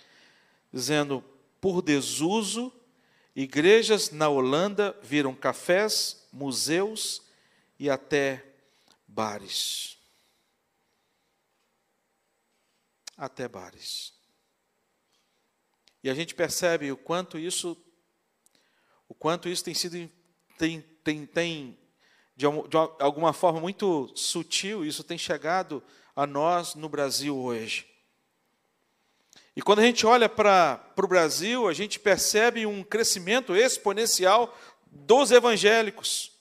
dizendo: 0.72 1.25
Por 1.60 1.82
desuso, 1.82 2.72
igrejas 3.34 4.12
na 4.12 4.28
Holanda 4.28 4.96
viram 5.02 5.34
cafés, 5.34 6.25
museus 6.32 7.25
e 7.78 7.90
até 7.90 8.45
bares. 9.06 9.99
Até 13.16 13.49
bares. 13.49 14.14
E 16.02 16.11
a 16.11 16.14
gente 16.14 16.35
percebe 16.35 16.92
o 16.92 16.97
quanto 16.97 17.38
isso 17.38 17.76
o 19.09 19.14
quanto 19.14 19.49
isso 19.49 19.64
tem 19.64 19.75
sido 19.75 20.11
tem, 20.59 20.80
tem, 21.02 21.26
tem 21.26 21.78
de, 22.37 22.47
de 22.47 22.76
alguma 22.76 23.33
forma 23.33 23.61
muito 23.61 24.12
sutil, 24.14 24.85
isso 24.85 25.02
tem 25.02 25.16
chegado 25.16 25.83
a 26.14 26.26
nós 26.26 26.75
no 26.75 26.88
Brasil 26.88 27.37
hoje. 27.37 27.87
E 29.56 29.62
quando 29.62 29.78
a 29.78 29.83
gente 29.83 30.06
olha 30.06 30.28
para 30.28 30.92
o 30.99 31.06
Brasil, 31.06 31.66
a 31.66 31.73
gente 31.73 31.99
percebe 31.99 32.66
um 32.66 32.85
crescimento 32.85 33.56
exponencial 33.56 34.54
dos 34.87 35.30
evangélicos. 35.30 36.36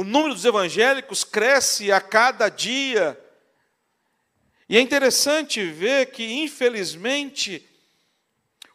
O 0.00 0.02
número 0.02 0.32
dos 0.32 0.46
evangélicos 0.46 1.24
cresce 1.24 1.92
a 1.92 2.00
cada 2.00 2.48
dia. 2.48 3.20
E 4.66 4.78
é 4.78 4.80
interessante 4.80 5.62
ver 5.62 6.06
que, 6.06 6.24
infelizmente, 6.24 7.68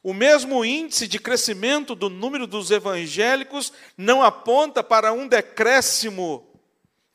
o 0.03 0.13
mesmo 0.13 0.63
índice 0.63 1.07
de 1.07 1.17
crescimento 1.17 1.95
do 1.95 2.11
número 2.11 2.45
dos 2.45 2.69
evangélicos 2.69 3.73
não 3.97 4.21
aponta 4.21 4.83
para 4.83 5.13
um 5.13 5.27
decréscimo, 5.27 6.47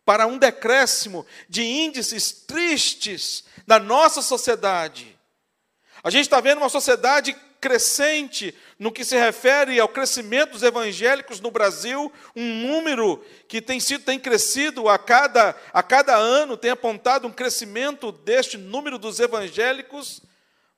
para 0.04 0.26
um 0.26 0.38
decréscimo 0.38 1.24
de 1.48 1.62
índices 1.62 2.32
tristes 2.32 3.44
da 3.64 3.78
nossa 3.78 4.20
sociedade. 4.22 5.16
A 6.02 6.10
gente 6.10 6.22
está 6.22 6.40
vendo 6.40 6.58
uma 6.58 6.68
sociedade 6.68 7.36
crescente 7.60 8.54
no 8.78 8.90
que 8.90 9.04
se 9.04 9.18
refere 9.18 9.78
ao 9.78 9.88
crescimento 9.88 10.52
dos 10.52 10.62
evangélicos 10.62 11.40
no 11.40 11.50
Brasil, 11.50 12.10
um 12.34 12.66
número 12.66 13.24
que 13.46 13.60
tem 13.60 13.78
sido 13.78 14.04
tem 14.04 14.18
crescido 14.18 14.88
a 14.88 14.98
cada, 14.98 15.54
a 15.72 15.82
cada 15.82 16.16
ano, 16.16 16.56
tem 16.56 16.70
apontado 16.70 17.28
um 17.28 17.32
crescimento 17.32 18.10
deste 18.10 18.56
número 18.56 18.98
dos 18.98 19.20
evangélicos. 19.20 20.22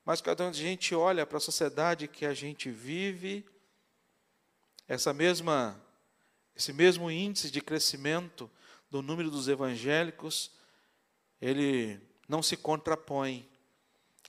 Mas 0.05 0.21
quando 0.21 0.43
a 0.43 0.53
gente 0.53 0.95
olha 0.95 1.25
para 1.25 1.39
a 1.39 1.41
sociedade 1.41 2.09
que 2.09 2.27
a 2.27 2.35
gente 2.35 2.69
vive, 2.71 3.47
essa 4.89 5.13
mesma, 5.13 5.81
esse 6.57 6.73
mesmo 6.73 7.11
índice 7.11 7.51
de 7.51 7.61
crescimento 7.61 8.51
do 8.91 9.01
número 9.01 9.31
dos 9.31 9.47
evangélicos, 9.47 10.51
ele 11.41 12.01
não 12.29 12.43
se 12.43 12.57
contrapõe 12.57 13.49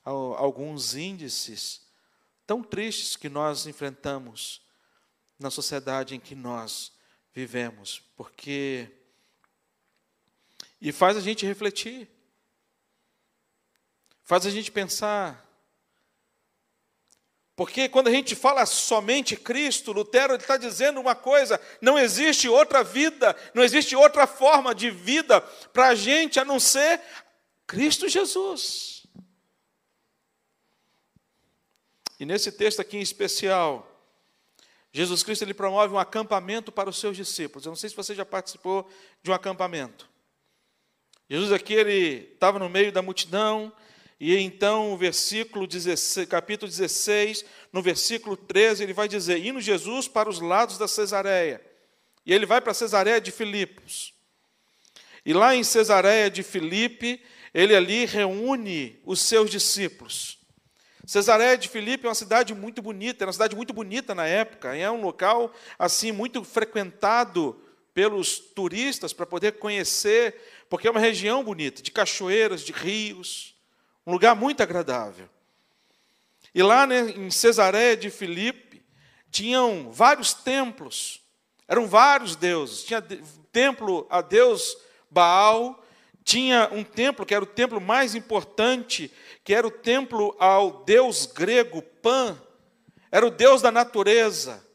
a 0.06 0.12
alguns 0.12 0.96
índices 0.96 1.83
tão 2.46 2.64
tristes 2.64 3.16
que 3.16 3.30
nós 3.30 3.66
enfrentamos 3.66 4.62
na 5.40 5.50
sociedade 5.50 6.16
em 6.16 6.20
que 6.20 6.36
nós 6.36 6.92
vivemos, 7.34 8.02
porque 8.16 8.90
e 10.80 10.92
faz 10.92 11.16
a 11.16 11.22
gente 11.22 11.46
refletir, 11.46 12.10
faz 14.24 14.46
a 14.46 14.50
gente 14.50 14.72
pensar 14.72 15.44
porque 17.56 17.88
quando 17.88 18.08
a 18.08 18.12
gente 18.12 18.36
fala 18.36 18.66
somente 18.66 19.36
Cristo, 19.36 19.92
Lutero 19.92 20.36
está 20.36 20.58
dizendo 20.58 21.00
uma 21.00 21.14
coisa: 21.14 21.62
não 21.80 22.00
existe 22.00 22.50
outra 22.50 22.84
vida, 22.84 23.36
não 23.54 23.64
existe 23.64 23.96
outra 23.96 24.26
forma 24.26 24.74
de 24.74 24.90
vida 24.90 25.40
para 25.72 25.90
a 25.90 25.96
gente 25.96 26.40
a 26.40 26.46
não 26.46 26.60
ser 26.60 27.00
Cristo 27.68 28.10
Jesus. 28.10 29.03
E 32.24 32.26
nesse 32.26 32.54
texto 32.54 32.80
aqui 32.80 32.96
em 32.96 33.02
especial, 33.02 33.86
Jesus 34.94 35.24
Cristo 35.24 35.42
ele 35.42 35.54
promove 35.54 35.94
um 35.94 36.00
acampamento 36.00 36.72
para 36.72 36.90
os 36.90 36.98
seus 36.98 37.18
discípulos. 37.18 37.66
Eu 37.66 37.72
não 37.72 37.76
sei 37.76 37.90
se 37.90 37.96
você 37.98 38.16
já 38.16 38.24
participou 38.24 38.90
de 39.22 39.30
um 39.30 39.34
acampamento. 39.34 40.10
Jesus 41.30 41.52
aqui 41.52 41.74
ele 41.74 42.32
estava 42.34 42.58
no 42.60 42.70
meio 42.70 42.94
da 42.94 43.02
multidão, 43.02 43.74
e 44.18 44.38
então, 44.38 44.94
o 44.94 44.98
versículo 44.98 45.68
16, 45.68 46.26
capítulo 46.30 46.72
16, 46.72 47.44
no 47.74 47.82
versículo 47.82 48.38
13, 48.38 48.84
ele 48.84 48.94
vai 48.94 49.10
dizer: 49.10 49.46
Indo 49.46 49.60
Jesus 49.60 50.08
para 50.08 50.30
os 50.30 50.40
lados 50.40 50.78
da 50.78 50.88
Cesareia. 50.88 51.62
E 52.26 52.34
ele 52.34 52.46
vai 52.46 52.62
para 52.62 52.74
Cesareia 52.74 53.20
de 53.20 53.34
Filipos. 53.34 54.14
E 55.26 55.34
lá 55.34 55.54
em 55.54 55.64
Cesareia 55.66 56.32
de 56.32 56.42
Filipe, 56.42 57.22
ele 57.54 57.76
ali 57.76 58.06
reúne 58.06 58.98
os 59.04 59.20
seus 59.20 59.52
discípulos. 59.52 60.42
Cesareia 61.06 61.58
de 61.58 61.68
Filipe 61.68 62.06
é 62.06 62.10
uma 62.10 62.16
cidade 62.16 62.54
muito 62.54 62.82
bonita, 62.82 63.24
era 63.24 63.30
uma 63.30 63.34
cidade 63.34 63.56
muito 63.56 63.74
bonita 63.74 64.16
na 64.16 64.26
época, 64.26 64.76
é 64.76 64.90
um 64.90 65.02
local 65.02 65.54
assim 65.78 66.12
muito 66.12 66.44
frequentado 66.44 67.60
pelos 67.94 68.40
turistas 68.40 69.14
para 69.14 69.26
poder 69.26 69.54
conhecer, 69.54 70.36
porque 70.70 70.88
é 70.88 70.92
uma 70.92 71.00
região 71.00 71.44
bonita, 71.44 71.82
de 71.82 71.92
cachoeiras, 71.92 72.62
de 72.62 72.72
rios 72.72 73.54
um 74.06 74.12
lugar 74.12 74.36
muito 74.36 74.62
agradável. 74.62 75.30
E 76.54 76.62
lá 76.62 76.86
né, 76.86 77.12
em 77.12 77.32
Cesareia 77.32 77.96
de 77.96 78.10
Filipe, 78.10 78.84
tinham 79.32 79.92
vários 79.92 80.34
templos, 80.34 81.22
eram 81.68 81.88
vários 81.88 82.36
deuses. 82.36 82.84
Tinha 82.84 83.02
templo 83.52 84.06
a 84.10 84.22
Deus 84.22 84.78
Baal, 85.10 85.84
tinha 86.24 86.70
um 86.72 86.84
templo 86.84 87.26
que 87.26 87.34
era 87.34 87.44
o 87.44 87.48
templo 87.48 87.82
mais 87.82 88.14
importante, 88.14 89.12
que 89.44 89.54
era 89.54 89.68
o 89.68 89.72
templo 89.72 90.36
ao 90.40 90.84
deus 90.84 91.26
grego 91.26 91.82
Pan, 91.82 92.40
era 93.12 93.26
o 93.26 93.32
deus 93.32 93.62
da 93.62 93.72
natureza. 93.72 94.66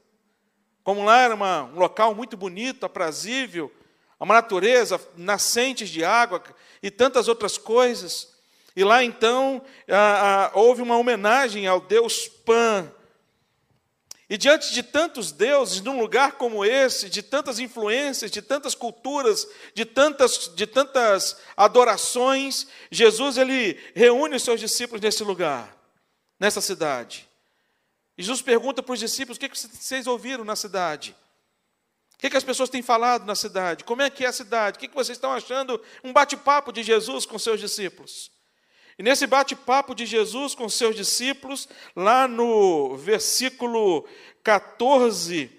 Como 0.84 1.04
lá 1.04 1.20
era 1.20 1.34
uma, 1.34 1.64
um 1.64 1.78
local 1.78 2.14
muito 2.14 2.36
bonito, 2.36 2.84
aprazível, 2.84 3.72
uma 4.20 4.34
natureza, 4.34 5.00
nascentes 5.16 5.88
de 5.88 6.04
água 6.04 6.42
e 6.82 6.90
tantas 6.90 7.28
outras 7.28 7.56
coisas. 7.56 8.34
E 8.74 8.84
lá 8.84 9.02
então 9.02 9.62
houve 10.54 10.82
uma 10.82 10.96
homenagem 10.96 11.66
ao 11.66 11.80
deus 11.80 12.28
Pan. 12.28 12.92
E 14.30 14.36
diante 14.36 14.74
de 14.74 14.82
tantos 14.82 15.32
deuses, 15.32 15.80
num 15.80 15.98
lugar 15.98 16.32
como 16.32 16.62
esse, 16.62 17.08
de 17.08 17.22
tantas 17.22 17.58
influências, 17.58 18.30
de 18.30 18.42
tantas 18.42 18.74
culturas, 18.74 19.48
de 19.72 19.86
tantas, 19.86 20.52
de 20.54 20.66
tantas 20.66 21.38
adorações, 21.56 22.66
Jesus 22.90 23.38
ele 23.38 23.80
reúne 23.94 24.36
os 24.36 24.42
seus 24.42 24.60
discípulos 24.60 25.00
nesse 25.00 25.24
lugar, 25.24 25.74
nessa 26.38 26.60
cidade. 26.60 27.26
E 28.18 28.22
Jesus 28.22 28.42
pergunta 28.42 28.82
para 28.82 28.92
os 28.92 29.00
discípulos: 29.00 29.38
o 29.38 29.40
que 29.40 29.48
vocês 29.48 30.06
ouviram 30.06 30.44
na 30.44 30.56
cidade? 30.56 31.16
O 32.14 32.18
que 32.18 32.36
as 32.36 32.44
pessoas 32.44 32.68
têm 32.68 32.82
falado 32.82 33.24
na 33.24 33.34
cidade? 33.34 33.84
Como 33.84 34.02
é 34.02 34.10
que 34.10 34.24
é 34.24 34.28
a 34.28 34.32
cidade? 34.32 34.76
O 34.76 34.80
que 34.80 34.88
vocês 34.88 35.16
estão 35.16 35.32
achando? 35.32 35.80
Um 36.04 36.12
bate-papo 36.12 36.70
de 36.72 36.82
Jesus 36.82 37.24
com 37.24 37.38
seus 37.38 37.60
discípulos. 37.60 38.30
E 38.98 39.02
nesse 39.02 39.26
bate-papo 39.26 39.94
de 39.94 40.04
Jesus 40.04 40.54
com 40.54 40.68
seus 40.68 40.96
discípulos, 40.96 41.68
lá 41.94 42.26
no 42.26 42.96
versículo 42.96 44.04
14, 44.42 45.50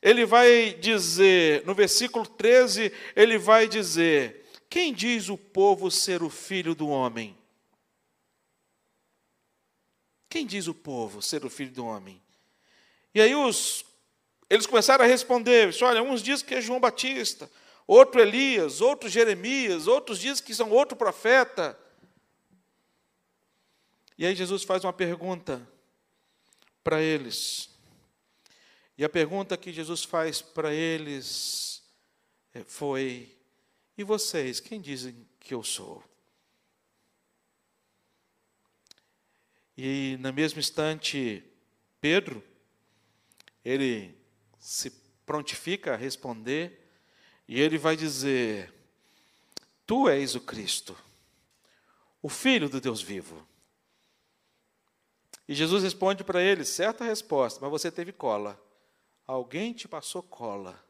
ele 0.00 0.24
vai 0.24 0.72
dizer, 0.72 1.66
no 1.66 1.74
versículo 1.74 2.26
13, 2.26 2.90
ele 3.14 3.36
vai 3.36 3.68
dizer: 3.68 4.46
Quem 4.70 4.92
diz 4.92 5.28
o 5.28 5.36
povo 5.36 5.90
ser 5.90 6.22
o 6.22 6.30
filho 6.30 6.74
do 6.74 6.88
homem? 6.88 7.36
Quem 10.30 10.46
diz 10.46 10.66
o 10.66 10.72
povo 10.72 11.20
ser 11.20 11.44
o 11.44 11.50
filho 11.50 11.72
do 11.72 11.84
homem? 11.84 12.20
E 13.14 13.20
aí 13.20 13.34
os 13.34 13.84
eles 14.48 14.66
começaram 14.66 15.04
a 15.04 15.08
responder: 15.08 15.74
olha, 15.82 16.02
uns 16.02 16.22
dizem 16.22 16.46
que 16.46 16.54
é 16.54 16.60
João 16.60 16.80
Batista, 16.80 17.50
outro 17.86 18.20
Elias, 18.20 18.80
outro 18.80 19.08
Jeremias, 19.08 19.86
outros 19.86 20.18
dizem 20.18 20.44
que 20.44 20.54
são 20.54 20.70
outro 20.70 20.96
profeta. 20.96 21.78
E 24.16 24.26
aí 24.26 24.34
Jesus 24.34 24.62
faz 24.62 24.84
uma 24.84 24.92
pergunta 24.92 25.66
para 26.82 27.00
eles. 27.00 27.70
E 28.96 29.04
a 29.04 29.08
pergunta 29.08 29.56
que 29.56 29.72
Jesus 29.72 30.04
faz 30.04 30.42
para 30.42 30.72
eles 30.72 31.82
é, 32.54 32.62
foi: 32.62 33.34
E 33.96 34.04
vocês, 34.04 34.60
quem 34.60 34.80
dizem 34.80 35.26
que 35.40 35.54
eu 35.54 35.62
sou? 35.62 36.04
E 39.76 40.16
no 40.20 40.32
mesmo 40.32 40.60
instante, 40.60 41.42
Pedro, 42.00 42.44
ele 43.64 44.14
se 44.58 44.90
prontifica 45.24 45.94
a 45.94 45.96
responder, 45.96 46.86
e 47.48 47.60
ele 47.60 47.78
vai 47.78 47.96
dizer: 47.96 48.72
Tu 49.86 50.08
és 50.08 50.34
o 50.34 50.40
Cristo, 50.40 50.96
o 52.20 52.28
Filho 52.28 52.68
do 52.68 52.80
Deus 52.80 53.00
vivo. 53.00 53.46
E 55.48 55.54
Jesus 55.54 55.82
responde 55.82 56.24
para 56.24 56.42
ele: 56.42 56.64
certa 56.64 57.04
resposta, 57.04 57.60
mas 57.60 57.70
você 57.70 57.90
teve 57.90 58.12
cola. 58.12 58.60
Alguém 59.26 59.72
te 59.72 59.88
passou 59.88 60.22
cola. 60.22 60.82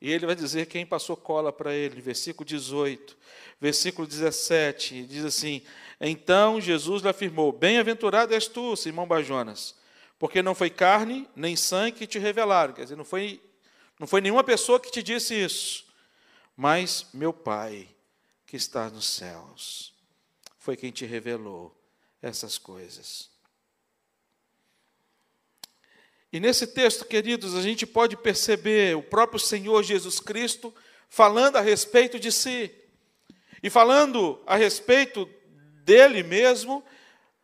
E 0.00 0.10
ele 0.10 0.26
vai 0.26 0.34
dizer 0.34 0.66
quem 0.66 0.84
passou 0.84 1.16
cola 1.16 1.52
para 1.52 1.74
ele, 1.74 2.00
versículo 2.00 2.44
18, 2.44 3.16
versículo 3.60 4.06
17, 4.06 5.04
diz 5.04 5.24
assim: 5.24 5.62
Então 6.00 6.60
Jesus 6.60 7.02
lhe 7.02 7.08
afirmou: 7.08 7.50
Bem-aventurado 7.50 8.34
és 8.34 8.46
tu, 8.46 8.76
Simão 8.76 9.06
Bajonas, 9.06 9.74
porque 10.18 10.42
não 10.42 10.54
foi 10.54 10.68
carne 10.68 11.28
nem 11.34 11.56
sangue 11.56 11.98
que 11.98 12.06
te 12.06 12.18
revelaram, 12.18 12.74
quer 12.74 12.82
dizer, 12.82 12.96
não 12.96 13.04
foi, 13.04 13.40
não 13.98 14.06
foi 14.06 14.20
nenhuma 14.20 14.44
pessoa 14.44 14.78
que 14.78 14.90
te 14.90 15.02
disse 15.02 15.34
isso, 15.34 15.86
mas 16.54 17.06
meu 17.14 17.32
Pai 17.32 17.88
que 18.46 18.56
está 18.56 18.90
nos 18.90 19.06
céus 19.06 19.94
foi 20.58 20.76
quem 20.76 20.92
te 20.92 21.06
revelou 21.06 21.74
essas 22.22 22.58
coisas. 22.58 23.30
E 26.32 26.40
nesse 26.40 26.66
texto, 26.66 27.04
queridos, 27.04 27.54
a 27.54 27.62
gente 27.62 27.86
pode 27.86 28.16
perceber 28.16 28.96
o 28.96 29.02
próprio 29.02 29.38
Senhor 29.38 29.82
Jesus 29.82 30.20
Cristo 30.20 30.74
falando 31.08 31.56
a 31.56 31.60
respeito 31.60 32.18
de 32.18 32.32
si, 32.32 32.70
e 33.62 33.70
falando 33.70 34.42
a 34.46 34.56
respeito 34.56 35.28
dele 35.84 36.22
mesmo, 36.22 36.84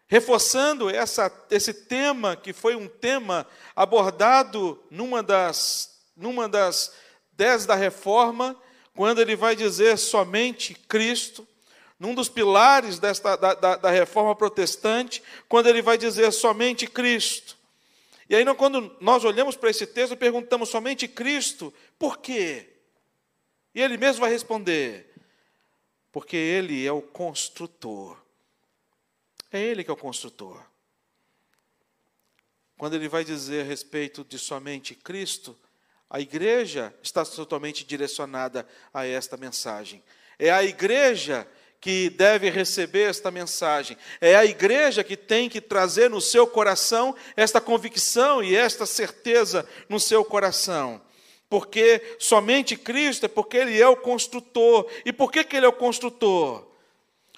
reforçando 0.07 0.91
essa, 0.91 1.33
esse 1.51 1.73
tema, 1.73 2.37
que 2.37 2.53
foi 2.53 2.77
um 2.77 2.87
tema 2.87 3.47
abordado 3.75 4.83
numa 4.91 5.23
das, 5.23 6.03
numa 6.15 6.49
das 6.49 6.93
dez 7.33 7.65
da 7.65 7.75
reforma, 7.75 8.55
quando 8.95 9.23
ele 9.23 9.35
vai 9.35 9.57
dizer 9.57 9.97
somente 9.97 10.75
Cristo, 10.75 11.49
num 12.03 12.17
dos 12.17 12.29
pilares 12.29 12.99
desta, 12.99 13.37
da, 13.37 13.55
da, 13.55 13.77
da 13.77 13.91
reforma 13.91 14.35
protestante, 14.35 15.23
quando 15.49 15.69
ele 15.69 15.81
vai 15.81 15.97
dizer 15.97 16.33
somente 16.33 16.85
Cristo. 16.85 17.57
E 18.29 18.35
aí, 18.35 18.45
quando 18.57 18.97
nós 19.01 19.25
olhamos 19.25 19.55
para 19.55 19.71
esse 19.71 19.87
texto, 19.87 20.17
perguntamos 20.17 20.69
somente 20.69 21.07
Cristo, 21.07 21.73
por 22.01 22.19
quê? 22.19 22.71
E 23.73 23.81
ele 23.81 23.97
mesmo 23.97 24.23
vai 24.23 24.33
responder: 24.33 25.15
porque 26.11 26.37
ele 26.37 26.85
é 26.85 26.91
o 26.91 27.01
construtor. 27.01 28.21
É 29.53 29.61
ele 29.61 29.85
que 29.85 29.91
é 29.91 29.95
o 29.95 29.97
construtor. 29.97 30.61
Quando 32.79 32.95
ele 32.95 33.09
vai 33.09 33.23
dizer 33.25 33.61
a 33.61 33.69
respeito 33.69 34.25
de 34.25 34.41
somente 34.41 34.97
Cristo, 34.97 35.57
a 36.11 36.19
igreja 36.19 36.93
está 37.01 37.25
totalmente 37.25 37.85
direcionada 37.85 38.67
a 38.93 39.07
esta 39.07 39.37
mensagem. 39.37 40.03
É 40.37 40.51
a 40.51 40.65
igreja 40.65 41.47
que 41.83 42.09
deve 42.11 42.49
receber 42.49 43.11
esta 43.11 43.29
mensagem. 43.29 43.97
É 44.21 44.37
a 44.37 44.45
igreja 44.45 45.03
que 45.03 45.17
tem 45.17 45.49
que 45.49 45.61
trazer 45.61 46.09
no 46.09 46.21
seu 46.21 46.47
coração 46.47 47.13
esta 47.37 47.61
convicção 47.61 48.41
e 48.41 48.55
esta 48.55 48.87
certeza 48.87 49.69
no 49.89 49.99
seu 49.99 50.25
coração. 50.25 51.03
Porque 51.51 52.17
somente 52.21 52.77
Cristo 52.77 53.27
é 53.27 53.29
porque 53.29 53.57
Ele 53.57 53.81
é 53.81 53.89
o 53.89 53.97
construtor. 53.97 54.89
E 55.05 55.13
por 55.13 55.33
que, 55.33 55.43
que 55.43 55.57
Ele 55.57 55.67
é 55.67 55.69
o 55.69 55.73
construtor? 55.73 56.71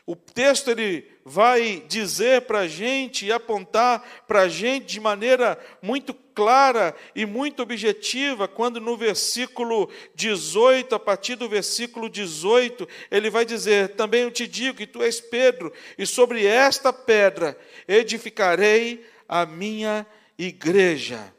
O 0.06 0.14
texto 0.14 0.70
ele 0.70 1.10
vai 1.24 1.82
dizer 1.88 2.42
para 2.42 2.60
a 2.60 2.68
gente 2.68 3.24
e 3.24 3.32
apontar 3.32 4.24
para 4.28 4.42
a 4.42 4.48
gente 4.48 4.84
de 4.84 5.00
maneira 5.00 5.58
muito 5.80 6.12
clara 6.34 6.94
e 7.14 7.24
muito 7.24 7.62
objetiva, 7.62 8.48
quando 8.48 8.80
no 8.80 8.96
versículo 8.96 9.88
18, 10.14 10.94
a 10.94 10.98
partir 10.98 11.36
do 11.36 11.48
versículo 11.48 12.08
18, 12.08 12.86
ele 13.10 13.30
vai 13.30 13.44
dizer: 13.44 13.90
Também 13.90 14.22
eu 14.22 14.30
te 14.30 14.46
digo 14.46 14.78
que 14.78 14.86
tu 14.86 15.02
és 15.02 15.20
Pedro, 15.20 15.72
e 15.96 16.06
sobre 16.06 16.44
esta 16.44 16.92
pedra 16.92 17.56
edificarei 17.86 19.06
a 19.28 19.46
minha 19.46 20.06
igreja. 20.38 21.32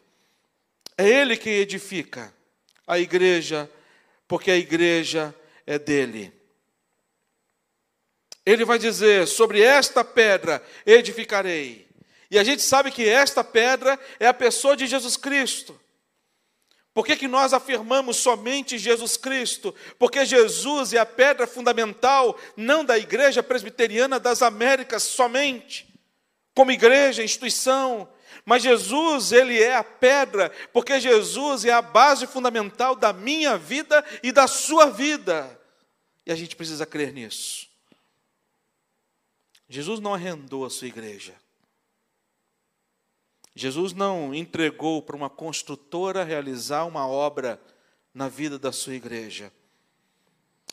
É 0.98 1.08
Ele 1.08 1.36
que 1.36 1.50
edifica 1.50 2.34
a 2.88 2.98
igreja, 2.98 3.70
porque 4.28 4.50
a 4.50 4.58
igreja 4.58 5.36
é 5.68 5.78
dele. 5.78 6.32
Ele 8.46 8.64
vai 8.64 8.80
dizer: 8.80 9.28
Sobre 9.28 9.62
esta 9.62 10.04
pedra 10.04 10.64
edificarei. 10.86 11.86
E 12.30 12.40
a 12.40 12.44
gente 12.44 12.62
sabe 12.62 12.92
que 12.92 13.08
esta 13.08 13.44
pedra 13.44 14.00
é 14.20 14.28
a 14.28 14.34
pessoa 14.34 14.76
de 14.76 14.88
Jesus 14.88 15.18
Cristo. 15.18 15.80
Por 16.94 17.06
que, 17.06 17.18
que 17.18 17.28
nós 17.28 17.54
afirmamos 17.54 18.18
somente 18.18 18.78
Jesus 18.78 19.18
Cristo? 19.18 19.76
Porque 20.00 20.26
Jesus 20.26 20.94
é 20.94 20.98
a 20.98 21.06
pedra 21.06 21.46
fundamental, 21.46 22.40
não 22.56 22.86
da 22.86 22.98
Igreja 22.98 23.44
Presbiteriana 23.44 24.18
das 24.18 24.42
Américas 24.42 25.04
somente, 25.04 25.94
como 26.54 26.72
igreja, 26.72 27.22
instituição, 27.22 28.08
mas 28.46 28.64
Jesus, 28.64 29.32
ele 29.32 29.62
é 29.62 29.76
a 29.76 29.84
pedra, 29.84 30.52
porque 30.72 31.00
Jesus 31.00 31.66
é 31.66 31.72
a 31.74 31.82
base 31.82 32.28
fundamental 32.28 32.96
da 32.96 33.12
minha 33.12 33.58
vida 33.58 34.06
e 34.24 34.32
da 34.32 34.48
sua 34.48 34.86
vida. 34.86 35.60
E 36.26 36.32
a 36.32 36.36
gente 36.36 36.56
precisa 36.56 36.86
crer 36.86 37.12
nisso. 37.12 37.68
Jesus 39.68 40.00
não 40.00 40.14
arrendou 40.14 40.64
a 40.64 40.70
sua 40.70 40.88
igreja. 40.88 41.34
Jesus 43.56 43.94
não 43.94 44.36
entregou 44.36 45.02
para 45.02 45.16
uma 45.16 45.30
construtora 45.30 46.26
realizar 46.26 46.84
uma 46.84 47.08
obra 47.08 47.60
na 48.14 48.28
vida 48.28 48.60
da 48.60 48.74
sua 48.74 48.96
igreja. 48.96 49.52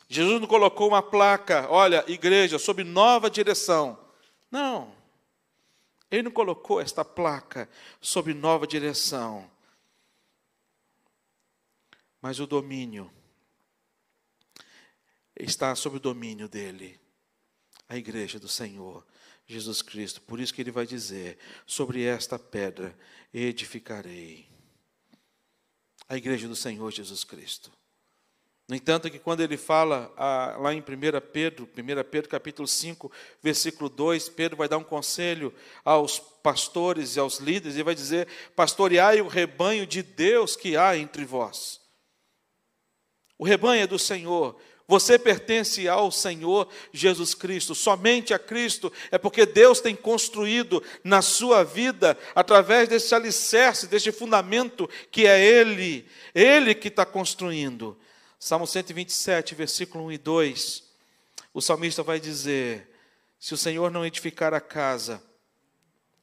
Jesus 0.08 0.40
não 0.40 0.48
colocou 0.48 0.88
uma 0.88 1.02
placa, 1.02 1.66
olha, 1.70 2.04
igreja, 2.08 2.58
sob 2.58 2.82
nova 2.82 3.30
direção. 3.30 3.98
Não. 4.50 4.92
Ele 6.10 6.24
não 6.24 6.30
colocou 6.30 6.80
esta 6.80 7.04
placa 7.04 7.70
sob 8.00 8.34
nova 8.34 8.66
direção. 8.66 9.48
Mas 12.20 12.40
o 12.40 12.46
domínio 12.46 13.10
está 15.34 15.74
sob 15.74 15.96
o 15.96 16.00
domínio 16.00 16.48
dele, 16.48 17.00
a 17.88 17.96
igreja 17.96 18.38
do 18.38 18.48
Senhor, 18.48 19.06
Jesus 19.52 19.82
Cristo. 19.82 20.20
Por 20.22 20.40
isso 20.40 20.52
que 20.52 20.60
ele 20.60 20.70
vai 20.70 20.86
dizer: 20.86 21.38
sobre 21.66 22.04
esta 22.04 22.38
pedra 22.38 22.96
edificarei 23.32 24.46
a 26.08 26.16
igreja 26.16 26.48
do 26.48 26.56
Senhor 26.56 26.90
Jesus 26.90 27.24
Cristo. 27.24 27.70
No 28.68 28.76
entanto, 28.76 29.10
que 29.10 29.18
quando 29.18 29.40
ele 29.40 29.56
fala 29.56 30.12
ah, 30.16 30.56
lá 30.58 30.72
em 30.72 30.80
1 30.80 30.84
Pedro, 31.32 31.68
1 31.76 32.10
Pedro 32.10 32.30
capítulo 32.30 32.66
5, 32.66 33.10
versículo 33.42 33.90
2, 33.90 34.28
Pedro 34.30 34.56
vai 34.56 34.68
dar 34.68 34.78
um 34.78 34.84
conselho 34.84 35.52
aos 35.84 36.18
pastores 36.18 37.16
e 37.16 37.20
aos 37.20 37.38
líderes, 37.38 37.76
e 37.76 37.82
vai 37.82 37.94
dizer: 37.94 38.28
Pastoreai 38.56 39.20
o 39.20 39.26
rebanho 39.26 39.86
de 39.86 40.02
Deus 40.02 40.56
que 40.56 40.76
há 40.76 40.96
entre 40.96 41.24
vós. 41.24 41.80
O 43.36 43.44
rebanho 43.44 43.82
é 43.82 43.86
do 43.86 43.98
Senhor, 43.98 44.56
você 44.86 45.18
pertence 45.18 45.88
ao 45.88 46.10
Senhor 46.10 46.68
Jesus 46.92 47.34
Cristo, 47.34 47.74
somente 47.74 48.34
a 48.34 48.38
Cristo, 48.38 48.92
é 49.10 49.18
porque 49.18 49.46
Deus 49.46 49.80
tem 49.80 49.94
construído 49.94 50.82
na 51.02 51.22
sua 51.22 51.62
vida, 51.62 52.18
através 52.34 52.88
desse 52.88 53.14
alicerce, 53.14 53.86
deste 53.86 54.12
fundamento 54.12 54.88
que 55.10 55.26
é 55.26 55.40
Ele, 55.40 56.06
Ele 56.34 56.74
que 56.74 56.88
está 56.88 57.06
construindo. 57.06 57.98
Salmo 58.38 58.66
127, 58.66 59.54
versículo 59.54 60.06
1 60.06 60.12
e 60.12 60.18
2, 60.18 60.82
o 61.54 61.60
salmista 61.60 62.02
vai 62.02 62.18
dizer: 62.18 62.90
Se 63.38 63.54
o 63.54 63.56
Senhor 63.56 63.90
não 63.90 64.04
edificar 64.04 64.52
a 64.52 64.60
casa, 64.60 65.22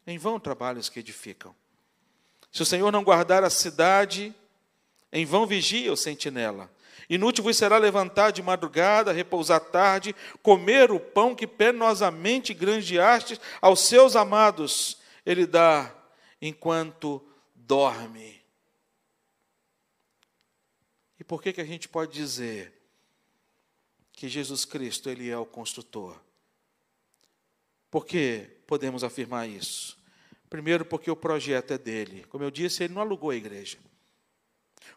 em 0.06 0.18
vão 0.18 0.40
trabalhos 0.40 0.90
que 0.90 1.00
edificam. 1.00 1.56
Se 2.52 2.62
o 2.62 2.66
Senhor 2.66 2.92
não 2.92 3.04
guardar 3.04 3.44
a 3.44 3.50
cidade, 3.50 4.34
em 5.12 5.26
vão 5.26 5.46
vigia 5.46 5.94
o 5.94 5.98
sentinela. 5.98 6.70
Inútil 7.10 7.44
vos 7.44 7.58
será 7.58 7.78
levantar 7.80 8.32
de 8.32 8.44
madrugada, 8.44 9.12
repousar 9.12 9.60
tarde, 9.60 10.16
comer 10.44 10.92
o 10.92 11.00
pão 11.00 11.34
que 11.34 11.48
penosamente 11.48 12.54
granjeastes 12.54 13.40
aos 13.60 13.80
seus 13.80 14.16
amados, 14.16 15.00
ele 15.26 15.48
dá 15.48 15.92
enquanto 16.40 17.26
dorme. 17.56 18.40
E 21.20 21.24
por 21.24 21.42
que, 21.42 21.52
que 21.52 21.62
a 21.62 21.66
gente 21.66 21.90
pode 21.90 22.14
dizer 22.14 22.74
que 24.14 24.30
Jesus 24.30 24.64
Cristo 24.64 25.10
ele 25.10 25.30
é 25.30 25.38
o 25.38 25.46
construtor? 25.46 26.16
Por 27.90 28.06
que 28.06 28.48
podemos 28.68 29.04
afirmar 29.04 29.50
isso? 29.50 29.98
Primeiro, 30.48 30.86
porque 30.86 31.10
o 31.10 31.16
projeto 31.16 31.72
é 31.72 31.78
dele. 31.78 32.26
Como 32.30 32.44
eu 32.44 32.52
disse, 32.52 32.84
ele 32.84 32.94
não 32.94 33.02
alugou 33.02 33.32
a 33.32 33.36
igreja. 33.36 33.78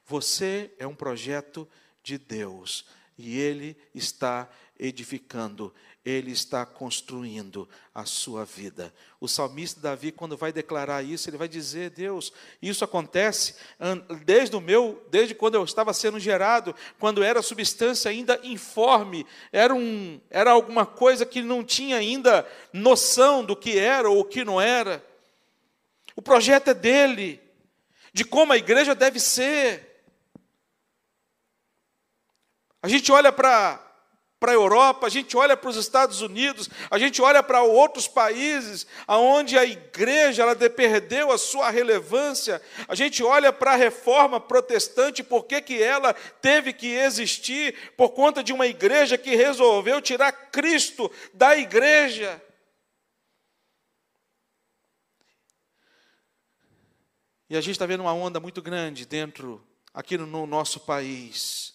Você 0.06 0.72
é 0.78 0.86
um 0.86 0.94
projeto 0.94 1.68
de 2.02 2.18
Deus 2.18 2.84
e 3.16 3.38
ele 3.38 3.76
está 3.94 4.48
edificando, 4.78 5.72
ele 6.04 6.32
está 6.32 6.66
construindo 6.66 7.68
a 7.94 8.04
sua 8.04 8.44
vida. 8.44 8.92
O 9.20 9.28
salmista 9.28 9.80
Davi, 9.80 10.10
quando 10.10 10.36
vai 10.36 10.52
declarar 10.52 11.04
isso, 11.04 11.30
ele 11.30 11.36
vai 11.36 11.46
dizer: 11.46 11.90
Deus, 11.90 12.32
isso 12.60 12.84
acontece 12.84 13.54
desde 14.24 14.56
o 14.56 14.60
meu, 14.60 15.06
desde 15.10 15.34
quando 15.34 15.54
eu 15.54 15.62
estava 15.62 15.92
sendo 15.92 16.18
gerado, 16.18 16.74
quando 16.98 17.22
era 17.22 17.42
substância 17.42 18.10
ainda 18.10 18.40
informe, 18.42 19.24
era, 19.52 19.72
um, 19.72 20.20
era 20.28 20.50
alguma 20.50 20.84
coisa 20.84 21.24
que 21.24 21.42
não 21.42 21.62
tinha 21.62 21.96
ainda 21.98 22.46
noção 22.72 23.44
do 23.44 23.54
que 23.54 23.78
era 23.78 24.10
ou 24.10 24.20
o 24.20 24.24
que 24.24 24.44
não 24.44 24.60
era. 24.60 25.04
O 26.16 26.22
projeto 26.22 26.68
é 26.68 26.74
dele, 26.74 27.40
de 28.12 28.24
como 28.24 28.52
a 28.52 28.58
igreja 28.58 28.94
deve 28.94 29.20
ser. 29.20 29.91
A 32.82 32.88
gente 32.88 33.10
olha 33.12 33.32
para 33.32 33.92
para 34.42 34.50
a 34.50 34.54
Europa, 34.54 35.06
a 35.06 35.08
gente 35.08 35.36
olha 35.36 35.56
para 35.56 35.70
os 35.70 35.76
Estados 35.76 36.20
Unidos, 36.20 36.68
a 36.90 36.98
gente 36.98 37.22
olha 37.22 37.44
para 37.44 37.62
outros 37.62 38.08
países 38.08 38.84
onde 39.06 39.56
a 39.56 39.64
igreja 39.64 40.42
ela 40.42 40.56
perdeu 40.56 41.30
a 41.30 41.38
sua 41.38 41.70
relevância, 41.70 42.60
a 42.88 42.94
gente 42.96 43.22
olha 43.22 43.52
para 43.52 43.74
a 43.74 43.76
reforma 43.76 44.40
protestante, 44.40 45.22
por 45.22 45.44
que, 45.44 45.60
que 45.62 45.80
ela 45.80 46.12
teve 46.12 46.72
que 46.72 46.88
existir? 46.88 47.92
Por 47.96 48.08
conta 48.08 48.42
de 48.42 48.52
uma 48.52 48.66
igreja 48.66 49.16
que 49.16 49.36
resolveu 49.36 50.02
tirar 50.02 50.32
Cristo 50.32 51.08
da 51.32 51.56
igreja. 51.56 52.42
E 57.48 57.56
a 57.56 57.60
gente 57.60 57.76
está 57.76 57.86
vendo 57.86 58.00
uma 58.00 58.12
onda 58.12 58.40
muito 58.40 58.60
grande 58.60 59.06
dentro, 59.06 59.64
aqui 59.94 60.18
no 60.18 60.48
nosso 60.48 60.80
país 60.80 61.71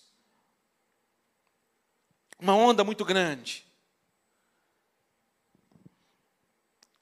uma 2.40 2.56
onda 2.56 2.84
muito 2.84 3.04
grande 3.04 3.68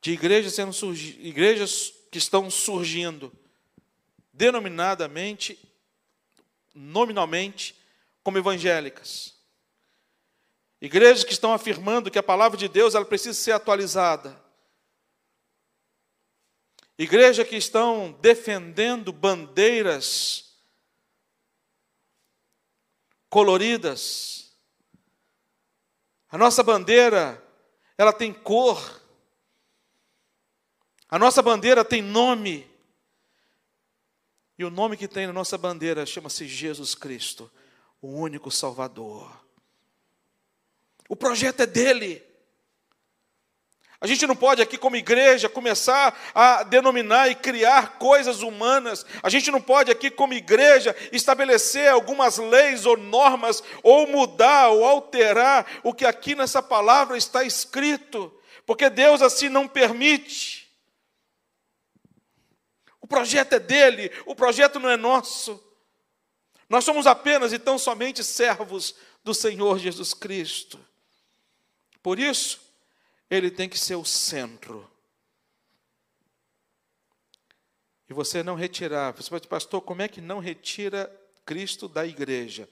de 0.06 0.12
igrejas 0.12 0.54
sendo 0.54 0.93
igrejas 0.93 1.91
que 2.12 2.19
estão 2.19 2.52
surgindo 2.52 3.34
denominadamente, 4.32 5.58
nominalmente, 6.76 7.76
como 8.21 8.38
evangélicas. 8.38 9.34
Igrejas 10.80 11.24
que 11.24 11.34
estão 11.34 11.54
afirmando 11.54 12.12
que 12.12 12.19
a 12.19 12.24
palavra 12.24 12.56
de 12.56 12.67
Deus 12.67 12.93
ela 12.93 13.04
precisa 13.04 13.34
ser 13.34 13.54
atualizada. 13.54 14.39
Igrejas 17.00 17.48
que 17.48 17.56
estão 17.56 18.12
defendendo 18.21 19.12
bandeiras 19.12 20.56
coloridas, 23.28 24.44
a 26.36 26.38
nossa 26.38 26.62
bandeira, 26.62 27.41
ela 27.98 28.12
tem 28.12 28.34
cor. 28.34 29.02
A 31.08 31.17
nossa 31.17 31.41
bandeira 31.41 31.86
tem 31.86 32.02
nome. 32.02 32.69
E 34.60 34.65
o 34.65 34.69
nome 34.69 34.98
que 34.98 35.08
tem 35.08 35.28
na 35.28 35.32
nossa 35.32 35.58
bandeira 35.58 36.06
chama-se 36.06 36.45
Jesus 36.45 36.93
Cristo, 36.93 37.50
o 38.02 38.10
único 38.10 38.52
Salvador. 38.52 39.32
O 41.08 41.15
projeto 41.15 41.62
é 41.62 41.65
dele. 41.65 42.21
A 44.05 44.07
gente 44.07 44.27
não 44.27 44.35
pode 44.35 44.61
aqui, 44.61 44.77
como 44.77 44.95
igreja, 44.95 45.49
começar 45.49 46.15
a 46.35 46.61
denominar 46.61 47.27
e 47.27 47.33
criar 47.33 47.97
coisas 47.97 48.43
humanas. 48.43 49.03
A 49.23 49.29
gente 49.29 49.49
não 49.49 49.59
pode 49.59 49.89
aqui, 49.89 50.11
como 50.11 50.35
igreja, 50.35 50.95
estabelecer 51.11 51.89
algumas 51.89 52.37
leis 52.37 52.85
ou 52.85 52.95
normas, 52.95 53.63
ou 53.81 54.05
mudar 54.05 54.69
ou 54.69 54.85
alterar 54.85 55.65
o 55.81 55.91
que 55.91 56.05
aqui 56.05 56.35
nessa 56.35 56.61
palavra 56.61 57.17
está 57.17 57.43
escrito, 57.43 58.31
porque 58.63 58.91
Deus 58.91 59.23
assim 59.23 59.49
não 59.49 59.67
permite. 59.67 60.71
O 63.01 63.07
projeto 63.07 63.53
é 63.53 63.59
dele, 63.59 64.11
o 64.27 64.35
projeto 64.35 64.79
não 64.79 64.91
é 64.91 64.95
nosso. 64.95 65.59
Nós 66.69 66.85
somos 66.85 67.07
apenas 67.07 67.51
e 67.53 67.57
tão 67.57 67.79
somente 67.79 68.23
servos 68.23 68.93
do 69.23 69.33
Senhor 69.33 69.79
Jesus 69.79 70.13
Cristo. 70.13 70.79
Por 72.03 72.19
isso, 72.19 72.64
ele 73.29 73.49
tem 73.49 73.67
que 73.67 73.77
ser 73.77 73.95
o 73.95 74.05
centro. 74.05 74.89
E 78.09 78.13
você 78.13 78.43
não 78.43 78.55
retirar, 78.55 79.11
você 79.11 79.29
pode, 79.29 79.47
pastor, 79.47 79.81
como 79.81 80.01
é 80.01 80.07
que 80.07 80.21
não 80.21 80.39
retira 80.39 81.11
Cristo 81.45 81.88
da 81.88 82.05
igreja? 82.05 82.69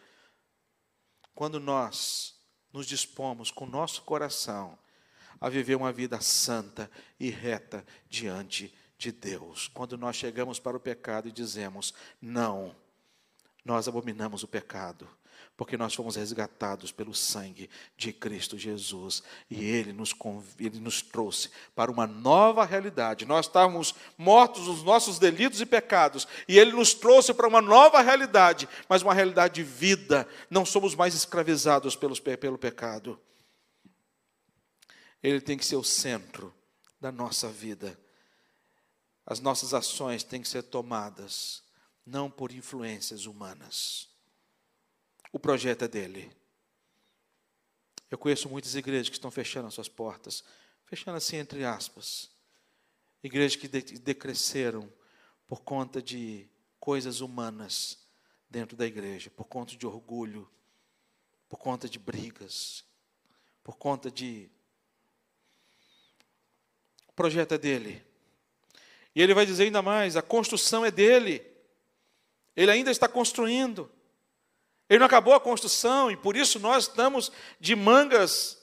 Quando 1.33 1.59
nós 1.59 2.35
nos 2.71 2.85
dispomos 2.85 3.51
com 3.51 3.65
o 3.65 3.69
nosso 3.69 4.01
coração 4.01 4.77
a 5.39 5.49
viver 5.49 5.75
uma 5.75 5.91
vida 5.91 6.21
santa 6.21 6.89
e 7.19 7.29
reta 7.29 7.85
diante 8.09 8.73
de 8.97 9.11
Deus. 9.11 9.67
Quando 9.67 9.97
nós 9.97 10.15
chegamos 10.15 10.59
para 10.59 10.77
o 10.77 10.79
pecado 10.79 11.27
e 11.27 11.31
dizemos: 11.31 11.93
não, 12.21 12.75
nós 13.65 13.87
abominamos 13.87 14.43
o 14.43 14.47
pecado 14.47 15.07
porque 15.55 15.77
nós 15.77 15.93
fomos 15.93 16.15
resgatados 16.15 16.91
pelo 16.91 17.13
sangue 17.13 17.69
de 17.95 18.11
Cristo 18.11 18.57
Jesus 18.57 19.21
e 19.49 19.63
Ele 19.63 19.93
nos, 19.93 20.13
Ele 20.59 20.79
nos 20.79 21.01
trouxe 21.01 21.51
para 21.75 21.91
uma 21.91 22.07
nova 22.07 22.65
realidade. 22.65 23.25
Nós 23.25 23.45
estávamos 23.45 23.93
mortos 24.17 24.67
nos 24.67 24.83
nossos 24.83 25.19
delitos 25.19 25.61
e 25.61 25.65
pecados 25.65 26.27
e 26.47 26.57
Ele 26.57 26.71
nos 26.71 26.93
trouxe 26.93 27.33
para 27.33 27.47
uma 27.47 27.61
nova 27.61 28.01
realidade, 28.01 28.67
mas 28.89 29.03
uma 29.03 29.13
realidade 29.13 29.55
de 29.55 29.63
vida. 29.63 30.27
Não 30.49 30.65
somos 30.65 30.95
mais 30.95 31.13
escravizados 31.13 31.95
pelos, 31.95 32.19
pelo 32.19 32.57
pecado. 32.57 33.19
Ele 35.21 35.39
tem 35.39 35.57
que 35.57 35.65
ser 35.65 35.75
o 35.75 35.83
centro 35.83 36.53
da 36.99 37.11
nossa 37.11 37.47
vida. 37.47 37.97
As 39.25 39.39
nossas 39.39 39.73
ações 39.73 40.23
têm 40.23 40.41
que 40.41 40.47
ser 40.47 40.63
tomadas 40.63 41.61
não 42.05 42.29
por 42.29 42.51
influências 42.51 43.25
humanas 43.27 44.12
o 45.33 45.39
projeto 45.39 45.83
é 45.83 45.87
dele. 45.87 46.31
Eu 48.09 48.19
conheço 48.19 48.47
muitas 48.47 48.75
igrejas 48.75 49.09
que 49.09 49.15
estão 49.15 49.31
fechando 49.31 49.67
as 49.67 49.73
suas 49.73 49.89
portas, 49.89 50.43
fechando 50.85 51.17
assim 51.17 51.37
entre 51.37 51.65
aspas. 51.65 52.29
igrejas 53.23 53.55
que 53.55 53.67
decresceram 53.67 54.91
por 55.47 55.61
conta 55.61 56.01
de 56.01 56.47
coisas 56.79 57.19
humanas 57.19 57.97
dentro 58.47 58.77
da 58.77 58.85
igreja, 58.85 59.31
por 59.31 59.45
conta 59.45 59.75
de 59.75 59.87
orgulho, 59.87 60.47
por 61.49 61.57
conta 61.57 61.89
de 61.89 61.97
brigas, 61.97 62.85
por 63.63 63.75
conta 63.75 64.11
de. 64.11 64.49
O 67.07 67.13
projeto 67.13 67.53
é 67.53 67.57
dele. 67.57 68.05
E 69.15 69.21
ele 69.21 69.33
vai 69.33 69.47
dizer 69.47 69.63
ainda 69.63 69.81
mais: 69.81 70.15
a 70.15 70.21
construção 70.21 70.85
é 70.85 70.91
dele. 70.91 71.43
Ele 72.55 72.69
ainda 72.69 72.91
está 72.91 73.07
construindo. 73.07 73.89
Ele 74.93 74.99
não 74.99 75.07
acabou 75.07 75.33
a 75.33 75.39
construção 75.39 76.11
e 76.11 76.15
por 76.15 76.37
isso 76.37 76.59
nós 76.59 76.83
estamos 76.83 77.31
de 77.59 77.75
mangas 77.75 78.61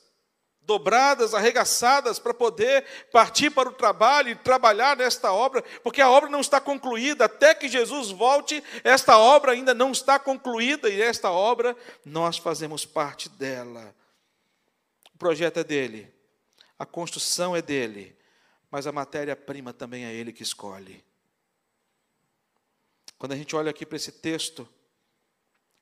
dobradas, 0.61 1.35
arregaçadas, 1.35 2.21
para 2.21 2.33
poder 2.33 2.87
partir 3.11 3.51
para 3.51 3.69
o 3.69 3.73
trabalho 3.73 4.29
e 4.29 4.37
trabalhar 4.37 4.97
nesta 4.97 5.33
obra, 5.33 5.61
porque 5.83 6.01
a 6.01 6.09
obra 6.09 6.31
não 6.31 6.41
está 6.41 6.61
concluída. 6.61 7.25
Até 7.25 7.53
que 7.53 7.69
Jesus 7.69 8.13
volte, 8.13 8.63
esta 8.85 9.19
obra 9.19 9.51
ainda 9.51 9.75
não 9.75 9.91
está 9.91 10.21
concluída 10.21 10.89
e 10.89 11.03
esta 11.03 11.33
obra 11.33 11.77
nós 12.05 12.39
fazemos 12.39 12.87
parte 12.87 13.29
dela. 13.29 13.93
O 15.13 15.19
projeto 15.19 15.59
é 15.59 15.65
dele, 15.65 16.15
a 16.79 16.87
construção 16.87 17.57
é 17.57 17.61
dele, 17.61 18.17
mas 18.71 18.87
a 18.87 18.93
matéria-prima 18.93 19.73
também 19.73 20.05
é 20.05 20.15
ele 20.15 20.33
que 20.33 20.45
escolhe. 20.45 21.05
Quando 23.19 23.33
a 23.33 23.37
gente 23.37 23.57
olha 23.57 23.71
aqui 23.71 23.85
para 23.85 23.97
esse 23.97 24.13
texto, 24.13 24.69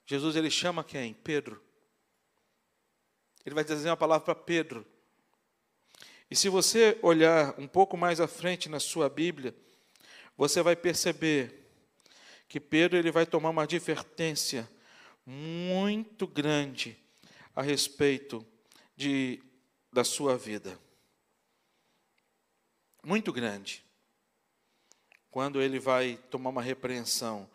Jesus 0.09 0.37
ele 0.37 0.51
chama 0.51 0.83
quem? 0.83 1.13
Pedro. 1.13 1.63
Ele 3.45 3.55
vai 3.55 3.63
dizer 3.63 3.91
uma 3.91 3.97
palavra 3.97 4.25
para 4.25 4.35
Pedro. 4.35 4.87
E 6.31 6.35
se 6.35 6.49
você 6.49 6.99
olhar 7.03 7.55
um 7.61 7.69
pouco 7.69 7.95
mais 7.95 8.19
à 8.19 8.27
frente 8.27 8.71
na 8.71 8.81
sua 8.81 9.11
Bíblia, 9.11 9.55
você 10.35 10.63
vai 10.63 10.75
perceber 10.75 11.71
que 12.49 12.59
Pedro 12.59 12.97
ele 12.97 13.11
vai 13.11 13.27
tomar 13.27 13.51
uma 13.51 13.65
advertência 13.65 14.67
muito 15.27 16.27
grande 16.27 16.97
a 17.55 17.61
respeito 17.61 18.47
de, 18.97 19.43
da 19.93 20.05
sua 20.05 20.39
vida. 20.39 20.81
Muito 23.05 23.31
grande 23.31 23.85
quando 25.31 25.61
ele 25.61 25.79
vai 25.79 26.17
tomar 26.31 26.49
uma 26.49 26.63
repreensão 26.63 27.49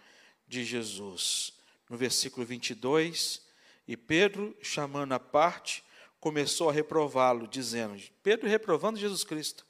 de 0.47 0.63
Jesus. 0.63 1.52
No 1.93 1.99
versículo 1.99 2.43
22, 2.43 3.39
e 3.87 3.95
Pedro, 3.95 4.57
chamando 4.63 5.11
a 5.11 5.19
parte, 5.19 5.83
começou 6.19 6.67
a 6.67 6.73
reprová-lo, 6.73 7.47
dizendo: 7.47 8.01
Pedro 8.23 8.49
reprovando 8.49 8.97
Jesus 8.97 9.23
Cristo. 9.23 9.63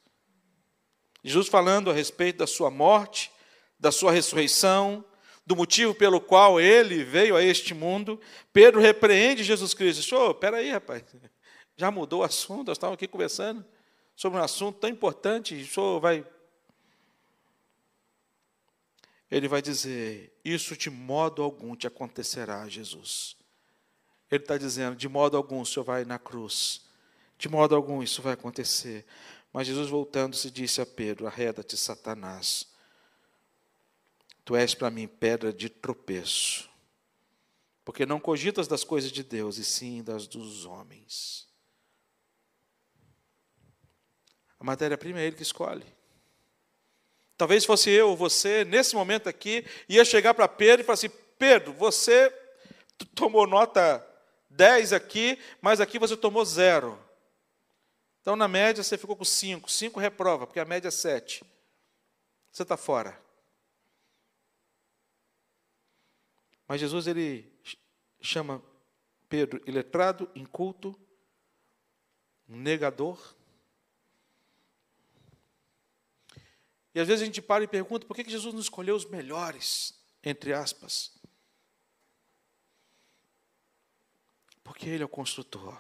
Jesus 1.22 1.50
falando 1.50 1.92
a 1.92 1.94
respeito 1.94 2.38
da 2.38 2.48
sua 2.48 2.72
morte, 2.72 3.30
da 3.78 3.92
sua 3.92 4.14
ressurreição, 4.14 5.04
do 5.46 5.54
motivo 5.54 5.94
pelo 5.94 6.22
qual 6.22 6.62
ele 6.62 7.04
veio 7.04 7.36
a 7.36 7.44
este 7.44 7.74
mundo. 7.74 8.18
Pedro 8.54 8.80
repreende 8.80 9.44
Jesus 9.44 9.74
Cristo. 9.74 10.02
Diz, 10.02 10.14
oh, 10.14 10.34
peraí, 10.34 10.72
rapaz, 10.72 11.04
já 11.76 11.92
mudou 11.92 12.22
o 12.22 12.24
assunto, 12.24 12.68
nós 12.68 12.78
estávamos 12.78 12.96
aqui 12.96 13.06
conversando 13.06 13.66
sobre 14.16 14.40
um 14.40 14.44
assunto 14.44 14.80
tão 14.80 14.90
importante, 14.90 15.56
o 15.56 15.68
senhor 15.68 16.00
vai 16.00 16.26
ele 19.34 19.48
vai 19.48 19.64
dizer: 19.64 20.32
Isso 20.46 20.78
de 20.78 20.92
modo 20.92 21.42
algum 21.42 21.76
te 21.76 21.88
acontecerá, 21.88 22.70
Jesus. 22.70 23.36
Ele 24.30 24.44
está 24.44 24.60
dizendo: 24.60 24.96
De 24.96 25.10
modo 25.10 25.36
algum 25.36 25.62
o 25.62 25.66
Senhor 25.66 25.84
vai 25.84 26.06
na 26.06 26.20
cruz. 26.20 26.86
De 27.36 27.50
modo 27.50 27.76
algum 27.76 28.04
isso 28.04 28.22
vai 28.22 28.34
acontecer. 28.34 29.08
Mas 29.52 29.66
Jesus, 29.66 29.90
voltando-se, 29.90 30.52
disse 30.52 30.82
a 30.82 30.86
Pedro: 30.86 31.26
Arreda-te, 31.26 31.76
Satanás. 31.76 32.72
Tu 34.46 34.56
és 34.56 34.76
para 34.76 34.92
mim 34.92 35.08
pedra 35.08 35.52
de 35.52 35.68
tropeço. 35.68 36.70
Porque 37.84 38.06
não 38.06 38.20
cogitas 38.20 38.68
das 38.68 38.84
coisas 38.84 39.12
de 39.12 39.24
Deus, 39.24 39.58
e 39.58 39.66
sim 39.66 40.04
das 40.04 40.28
dos 40.28 40.66
homens. 40.66 41.48
A 44.60 44.64
matéria-prima 44.64 45.20
é 45.20 45.26
Ele 45.26 45.36
que 45.36 45.42
escolhe. 45.42 46.03
Talvez 47.38 47.66
fosse 47.66 47.90
eu 47.90 48.10
ou 48.10 48.18
você, 48.18 48.64
nesse 48.64 48.96
momento 48.96 49.28
aqui, 49.28 49.66
ia 49.90 50.06
chegar 50.06 50.34
para 50.34 50.48
Pedro 50.48 50.82
e 50.82 50.86
falar 50.86 50.94
assim: 50.94 51.10
Pedro, 51.38 51.74
você 51.74 52.30
tomou 53.16 53.48
nota 53.48 54.06
10 54.50 54.94
aqui, 54.94 55.40
mas 55.62 55.82
aqui 55.82 55.98
você 55.98 56.16
tomou 56.16 56.46
zero. 56.46 57.00
Então, 58.22 58.36
na 58.36 58.48
média, 58.48 58.84
você 58.84 58.98
ficou 58.98 59.18
com 59.18 59.26
5. 59.26 59.70
5 59.70 60.00
reprova, 60.00 60.48
porque 60.48 60.60
a 60.60 60.66
média 60.66 60.88
é 60.88 60.92
7. 60.92 61.44
Você 62.52 62.64
está 62.64 62.78
fora. 62.78 63.20
Mas 66.68 66.80
Jesus, 66.80 67.08
ele 67.08 67.52
chama 68.22 68.64
Pedro 69.28 69.62
iletrado, 69.68 70.32
inculto, 70.36 70.98
negador. 72.48 73.36
E 76.94 77.00
às 77.00 77.08
vezes 77.08 77.24
a 77.24 77.26
gente 77.26 77.42
para 77.42 77.64
e 77.64 77.68
pergunta 77.68 78.06
por 78.06 78.16
que 78.16 78.30
Jesus 78.30 78.54
não 78.54 78.62
escolheu 78.62 78.96
os 78.96 79.06
melhores, 79.06 79.94
entre 80.24 80.54
aspas. 80.54 81.12
Porque 84.64 84.88
Ele 84.90 85.04
é 85.04 85.06
o 85.06 85.10
construtor. 85.10 85.78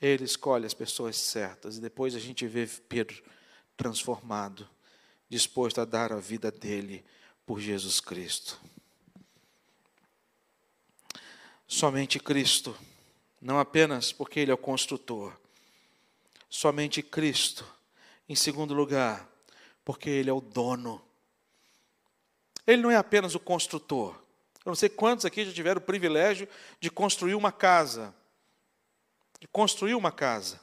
Ele 0.00 0.24
escolhe 0.24 0.64
as 0.64 0.74
pessoas 0.74 1.16
certas. 1.16 1.76
E 1.76 1.80
depois 1.80 2.14
a 2.14 2.20
gente 2.20 2.46
vê 2.46 2.66
Pedro 2.66 3.22
transformado, 3.76 4.68
disposto 5.28 5.80
a 5.80 5.84
dar 5.84 6.12
a 6.12 6.20
vida 6.20 6.50
dele 6.50 7.04
por 7.44 7.60
Jesus 7.60 8.00
Cristo. 8.00 8.60
Somente 11.66 12.18
Cristo, 12.18 12.76
não 13.40 13.58
apenas 13.58 14.12
porque 14.12 14.40
Ele 14.40 14.50
é 14.50 14.54
o 14.54 14.58
construtor, 14.58 15.38
somente 16.48 17.02
Cristo. 17.02 17.64
Em 18.28 18.34
segundo 18.34 18.72
lugar, 18.72 19.28
porque 19.88 20.10
Ele 20.10 20.28
é 20.28 20.32
o 20.34 20.42
dono. 20.42 21.02
Ele 22.66 22.82
não 22.82 22.90
é 22.90 22.96
apenas 22.96 23.34
o 23.34 23.40
construtor. 23.40 24.14
Eu 24.62 24.68
não 24.68 24.74
sei 24.74 24.90
quantos 24.90 25.24
aqui 25.24 25.46
já 25.46 25.50
tiveram 25.50 25.78
o 25.78 25.82
privilégio 25.82 26.46
de 26.78 26.90
construir 26.90 27.34
uma 27.34 27.50
casa. 27.50 28.14
De 29.40 29.48
construir 29.48 29.94
uma 29.94 30.12
casa. 30.12 30.60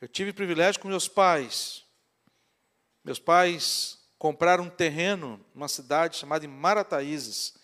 Eu 0.00 0.08
tive 0.08 0.32
privilégio 0.32 0.80
com 0.80 0.88
meus 0.88 1.06
pais. 1.06 1.84
Meus 3.04 3.20
pais 3.20 4.00
compraram 4.18 4.64
um 4.64 4.68
terreno 4.70 5.40
numa 5.54 5.68
cidade 5.68 6.16
chamada 6.16 6.48
Marataízes. 6.48 7.54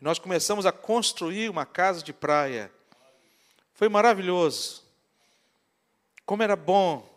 Nós 0.00 0.18
começamos 0.18 0.66
a 0.66 0.72
construir 0.72 1.48
uma 1.48 1.64
casa 1.64 2.02
de 2.02 2.12
praia. 2.12 2.72
Foi 3.72 3.88
maravilhoso. 3.88 4.82
Como 6.26 6.42
era 6.42 6.56
bom 6.56 7.08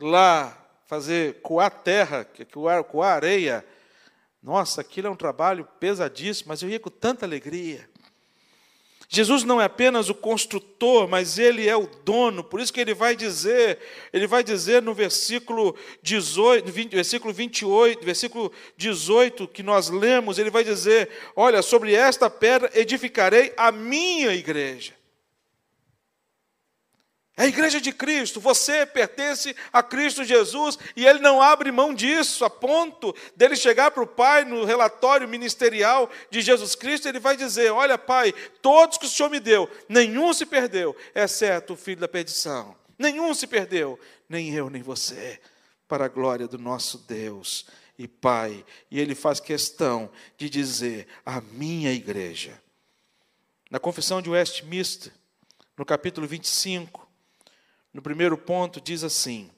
lá 0.00 0.62
fazer 0.86 1.40
coar 1.42 1.70
terra, 1.70 2.26
coar, 2.52 2.84
coar 2.84 3.16
areia. 3.16 3.64
Nossa, 4.42 4.80
aquilo 4.80 5.08
é 5.08 5.10
um 5.10 5.16
trabalho 5.16 5.66
pesadíssimo, 5.80 6.48
mas 6.48 6.62
eu 6.62 6.68
ia 6.68 6.80
com 6.80 6.90
tanta 6.90 7.26
alegria. 7.26 7.88
Jesus 9.08 9.44
não 9.44 9.60
é 9.60 9.64
apenas 9.64 10.08
o 10.08 10.14
construtor, 10.14 11.06
mas 11.06 11.38
ele 11.38 11.68
é 11.68 11.76
o 11.76 11.86
dono. 12.04 12.42
Por 12.42 12.60
isso 12.60 12.72
que 12.72 12.80
ele 12.80 12.92
vai 12.92 13.14
dizer, 13.14 13.78
ele 14.12 14.26
vai 14.26 14.42
dizer 14.42 14.82
no 14.82 14.92
versículo 14.92 15.76
18, 16.02 16.70
20, 16.70 16.92
versículo 16.92 17.32
28, 17.32 18.04
versículo 18.04 18.52
18 18.76 19.46
que 19.46 19.62
nós 19.62 19.88
lemos, 19.88 20.38
ele 20.38 20.50
vai 20.50 20.64
dizer: 20.64 21.08
"Olha, 21.36 21.62
sobre 21.62 21.94
esta 21.94 22.28
pedra 22.28 22.68
edificarei 22.74 23.52
a 23.56 23.70
minha 23.70 24.34
igreja". 24.34 24.92
É 27.36 27.42
a 27.42 27.46
igreja 27.46 27.78
de 27.78 27.92
Cristo, 27.92 28.40
você 28.40 28.86
pertence 28.86 29.54
a 29.70 29.82
Cristo 29.82 30.24
Jesus 30.24 30.78
e 30.96 31.06
ele 31.06 31.18
não 31.18 31.42
abre 31.42 31.70
mão 31.70 31.92
disso, 31.92 32.46
a 32.46 32.50
ponto 32.50 33.14
dele 33.36 33.54
chegar 33.54 33.90
para 33.90 34.02
o 34.02 34.06
Pai 34.06 34.42
no 34.46 34.64
relatório 34.64 35.28
ministerial 35.28 36.08
de 36.30 36.40
Jesus 36.40 36.74
Cristo, 36.74 37.06
ele 37.06 37.20
vai 37.20 37.36
dizer: 37.36 37.70
Olha, 37.70 37.98
Pai, 37.98 38.32
todos 38.62 38.96
que 38.96 39.04
o 39.04 39.08
Senhor 39.08 39.28
me 39.28 39.38
deu, 39.38 39.70
nenhum 39.86 40.32
se 40.32 40.46
perdeu, 40.46 40.96
exceto 41.14 41.74
o 41.74 41.76
filho 41.76 42.00
da 42.00 42.08
perdição. 42.08 42.74
Nenhum 42.98 43.34
se 43.34 43.46
perdeu, 43.46 44.00
nem 44.26 44.54
eu, 44.54 44.70
nem 44.70 44.80
você, 44.80 45.38
para 45.86 46.06
a 46.06 46.08
glória 46.08 46.48
do 46.48 46.56
nosso 46.56 46.96
Deus 47.06 47.66
e 47.98 48.08
Pai. 48.08 48.64
E 48.90 48.98
ele 48.98 49.14
faz 49.14 49.40
questão 49.40 50.10
de 50.38 50.48
dizer: 50.48 51.06
A 51.24 51.42
minha 51.42 51.92
igreja. 51.92 52.58
Na 53.70 53.78
confissão 53.78 54.22
de 54.22 54.30
Westminster, 54.30 55.12
no 55.76 55.84
capítulo 55.84 56.26
25, 56.26 57.05
no 57.96 58.02
primeiro 58.02 58.36
ponto, 58.36 58.78
diz 58.78 59.02
assim: 59.02 59.50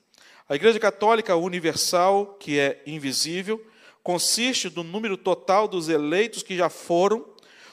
a 0.48 0.55
Igreja 0.55 0.79
Católica 0.79 1.35
Universal, 1.35 2.37
que 2.38 2.57
é 2.57 2.81
invisível, 2.87 3.66
consiste 4.01 4.68
do 4.68 4.85
número 4.85 5.16
total 5.16 5.66
dos 5.66 5.88
eleitos 5.88 6.44
que 6.44 6.57
já 6.57 6.70
foram, 6.70 7.29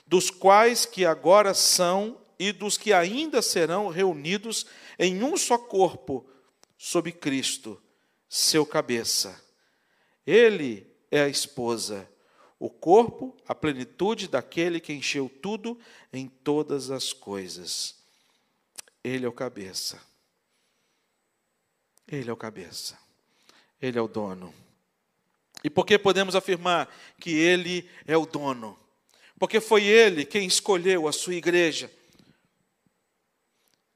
dos 0.08 0.32
quais 0.32 0.84
que 0.84 1.06
agora 1.06 1.54
são 1.54 2.18
e 2.40 2.52
dos 2.52 2.80
que 2.80 2.92
ainda 2.92 3.44
serão 3.44 3.90
reunidos 3.90 4.66
em 4.98 5.22
um 5.24 5.38
só 5.38 5.56
corpo, 5.56 6.28
sob 6.80 7.12
Cristo, 7.12 7.80
seu 8.28 8.66
cabeça. 8.66 9.40
Ele 10.26 10.88
é 11.12 11.22
a 11.22 11.30
esposa, 11.30 12.10
o 12.58 12.72
corpo, 12.72 13.38
a 13.48 13.54
plenitude 13.54 14.28
daquele 14.28 14.80
que 14.80 14.92
encheu 14.92 15.30
tudo 15.44 15.78
em 16.12 16.28
todas 16.28 16.90
as 16.90 17.14
coisas. 17.14 17.98
Ele 19.04 19.28
é 19.28 19.30
o 19.30 19.32
cabeça. 19.32 20.15
Ele 22.08 22.30
é 22.30 22.34
o 22.34 22.38
cabeça. 22.38 22.98
Ele 23.82 23.98
é 23.98 24.02
o 24.02 24.08
dono. 24.08 24.54
E 25.64 25.70
por 25.70 25.86
que 25.86 25.98
podemos 25.98 26.36
afirmar 26.36 26.94
que 27.20 27.32
ele 27.32 27.90
é 28.06 28.16
o 28.16 28.26
dono? 28.26 28.78
Porque 29.40 29.60
foi 29.60 29.84
ele 29.84 30.26
quem 30.26 30.48
escolheu 30.48 31.08
a 31.08 31.12
sua 31.12 31.36
igreja. 31.36 31.92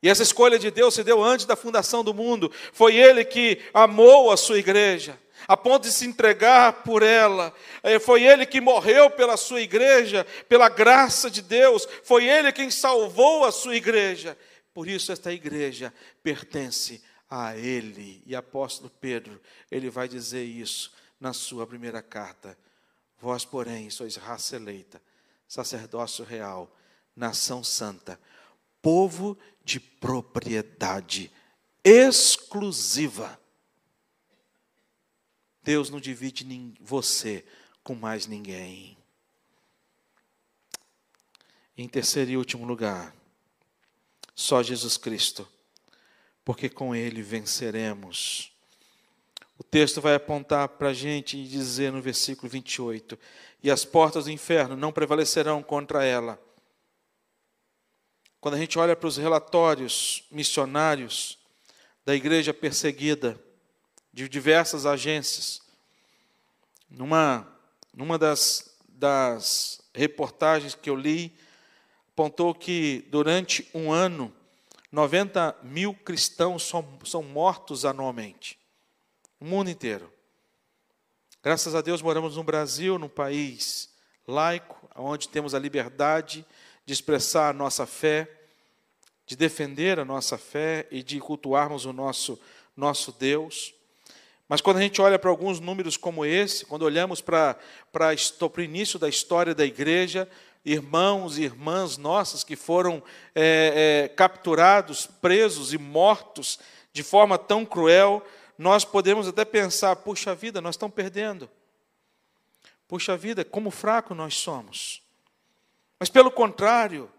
E 0.02 0.10
essa 0.10 0.24
escolha 0.24 0.58
de 0.58 0.72
Deus 0.72 0.94
se 0.94 1.04
deu 1.04 1.24
antes 1.24 1.46
da 1.46 1.56
fundação 1.56 2.04
do 2.04 2.14
mundo. 2.14 2.52
Foi 2.74 2.96
ele 2.96 3.24
que 3.24 3.62
amou 3.74 4.32
a 4.32 4.38
sua 4.38 4.58
igreja 4.58 5.20
a 5.48 5.56
ponto 5.56 5.84
de 5.84 5.92
se 5.92 6.06
entregar 6.06 6.84
por 6.84 7.04
ela. 7.04 7.54
É, 7.82 8.00
foi 8.00 8.24
Ele 8.24 8.46
que 8.46 8.62
morreu 8.62 9.10
pela 9.10 9.38
sua 9.38 9.62
igreja, 9.62 10.26
pela 10.48 10.70
graça 10.70 11.30
de 11.30 11.42
Deus. 11.42 11.88
Foi 12.04 12.26
Ele 12.26 12.52
quem 12.52 12.70
salvou 12.70 13.46
a 13.46 13.52
sua 13.52 13.76
igreja. 13.76 14.38
Por 14.74 14.88
isso, 14.88 15.12
esta 15.12 15.32
igreja 15.32 15.94
pertence 16.22 17.02
a 17.30 17.56
Ele. 17.56 18.24
E 18.26 18.36
apóstolo 18.36 18.90
Pedro, 18.90 19.40
ele 19.70 19.90
vai 19.90 20.08
dizer 20.08 20.44
isso 20.44 20.92
na 21.20 21.34
sua 21.34 21.68
primeira 21.68 22.02
carta. 22.02 22.58
Vós, 23.20 23.46
porém, 23.46 23.90
sois 23.90 24.16
raça 24.16 24.56
eleita, 24.56 25.02
sacerdócio 25.48 26.24
real, 26.26 26.74
nação 27.16 27.64
santa, 27.64 28.20
povo 28.82 29.38
de 29.64 29.80
propriedade 29.80 31.32
exclusiva 31.84 33.40
Deus 35.70 35.92
não 35.92 36.00
divide 36.00 36.74
você 36.80 37.46
com 37.84 37.94
mais 37.94 38.26
ninguém. 38.26 38.98
Em 41.78 41.88
terceiro 41.88 42.32
e 42.32 42.38
último 42.38 42.66
lugar, 42.66 43.16
só 44.34 44.64
Jesus 44.64 44.98
Cristo, 44.98 45.48
porque 46.50 46.68
com 46.68 46.96
Ele 46.96 47.22
venceremos. 47.22 48.52
O 49.56 49.64
texto 49.64 50.02
vai 50.02 50.16
apontar 50.16 50.68
para 50.68 50.90
a 50.90 50.94
gente 50.94 51.38
e 51.38 51.48
dizer 51.48 51.92
no 51.92 52.02
versículo 52.02 52.50
28: 52.50 53.20
E 53.62 53.70
as 53.70 53.86
portas 53.86 54.26
do 54.26 54.32
inferno 54.32 54.76
não 54.76 54.92
prevalecerão 54.92 55.62
contra 55.62 56.04
ela. 56.04 56.42
Quando 58.42 58.56
a 58.56 58.58
gente 58.58 58.80
olha 58.80 58.96
para 58.96 59.08
os 59.08 59.18
relatórios 59.18 60.24
missionários 60.32 61.38
da 62.04 62.16
igreja 62.16 62.52
perseguida, 62.52 63.40
de 64.12 64.28
diversas 64.28 64.88
agências. 64.88 65.62
Numa, 66.90 67.48
numa 67.94 68.18
das, 68.18 68.76
das 68.88 69.84
reportagens 69.94 70.74
que 70.74 70.90
eu 70.90 70.96
li, 70.96 71.32
apontou 72.12 72.56
que 72.56 73.06
durante 73.12 73.70
um 73.72 73.92
ano, 73.92 74.34
90 74.92 75.56
mil 75.64 75.94
cristãos 75.94 76.64
são, 76.64 77.00
são 77.06 77.22
mortos 77.22 77.86
anualmente. 77.86 78.60
O 79.40 79.46
mundo 79.46 79.70
inteiro. 79.70 80.12
Graças 81.44 81.76
a 81.76 81.82
Deus 81.82 82.02
moramos 82.02 82.36
no 82.36 82.44
Brasil, 82.44 82.98
num 83.00 83.08
país 83.08 83.90
laico, 84.28 84.90
onde 84.96 85.30
temos 85.30 85.56
a 85.56 85.60
liberdade 85.60 86.46
de 86.86 86.94
expressar 86.94 87.50
a 87.50 87.54
nossa 87.54 87.86
fé, 87.86 88.30
de 89.26 89.36
defender 89.36 90.00
a 90.00 90.06
nossa 90.06 90.38
fé 90.38 90.88
e 90.92 91.04
de 91.04 91.20
cultuarmos 91.20 91.86
o 91.86 91.94
nosso, 91.94 92.40
nosso 92.76 93.12
Deus. 93.12 93.74
Mas 94.48 94.62
quando 94.62 94.78
a 94.78 94.82
gente 94.82 95.00
olha 95.00 95.20
para 95.20 95.30
alguns 95.30 95.60
números 95.60 95.96
como 95.96 96.26
esse, 96.26 96.66
quando 96.66 96.82
olhamos 96.82 97.22
para, 97.22 97.56
para, 97.92 98.16
para 98.16 98.62
o 98.62 98.64
início 98.64 98.98
da 98.98 99.08
história 99.08 99.54
da 99.54 99.64
igreja, 99.64 100.28
irmãos 100.72 101.38
e 101.38 101.44
irmãs 101.44 101.98
nossas 101.98 102.44
que 102.44 102.56
foram 102.56 103.02
é, 103.34 104.04
é, 104.06 104.08
capturados, 104.10 105.08
presos 105.08 105.74
e 105.74 105.78
mortos 105.78 106.60
de 106.94 107.02
forma 107.02 107.38
tão 107.38 107.66
cruel, 107.66 108.26
nós 108.58 108.86
podemos 108.86 109.28
até 109.28 109.44
pensar: 109.44 109.96
puxa 109.98 110.36
vida, 110.36 110.62
nós 110.62 110.76
estamos 110.76 110.96
perdendo. 110.96 111.50
Puxa 112.88 113.18
vida, 113.18 113.44
como 113.44 113.72
fraco 113.72 114.14
nós 114.14 114.36
somos. 114.36 115.02
Mas 116.00 116.10
pelo 116.10 116.32
contrário, 116.32 117.10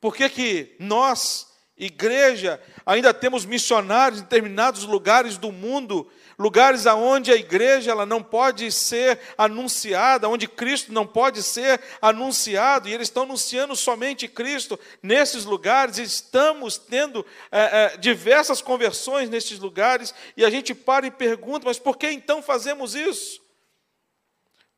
por 0.00 0.14
que, 0.14 0.28
que 0.28 0.76
nós 0.78 1.49
igreja, 1.80 2.60
ainda 2.84 3.14
temos 3.14 3.46
missionários 3.46 4.20
em 4.20 4.24
determinados 4.24 4.84
lugares 4.84 5.38
do 5.38 5.50
mundo, 5.50 6.06
lugares 6.38 6.86
aonde 6.86 7.32
a 7.32 7.36
igreja 7.36 7.90
ela 7.90 8.04
não 8.04 8.22
pode 8.22 8.70
ser 8.70 9.18
anunciada, 9.36 10.28
onde 10.28 10.46
Cristo 10.46 10.92
não 10.92 11.06
pode 11.06 11.42
ser 11.42 11.80
anunciado, 12.02 12.86
e 12.86 12.92
eles 12.92 13.08
estão 13.08 13.22
anunciando 13.22 13.74
somente 13.74 14.28
Cristo 14.28 14.78
nesses 15.02 15.46
lugares, 15.46 15.96
estamos 15.96 16.76
tendo 16.76 17.24
é, 17.50 17.94
é, 17.94 17.96
diversas 17.96 18.60
conversões 18.60 19.30
nesses 19.30 19.58
lugares, 19.58 20.14
e 20.36 20.44
a 20.44 20.50
gente 20.50 20.74
para 20.74 21.06
e 21.06 21.10
pergunta, 21.10 21.64
mas 21.64 21.78
por 21.78 21.96
que 21.96 22.10
então 22.10 22.42
fazemos 22.42 22.94
isso? 22.94 23.40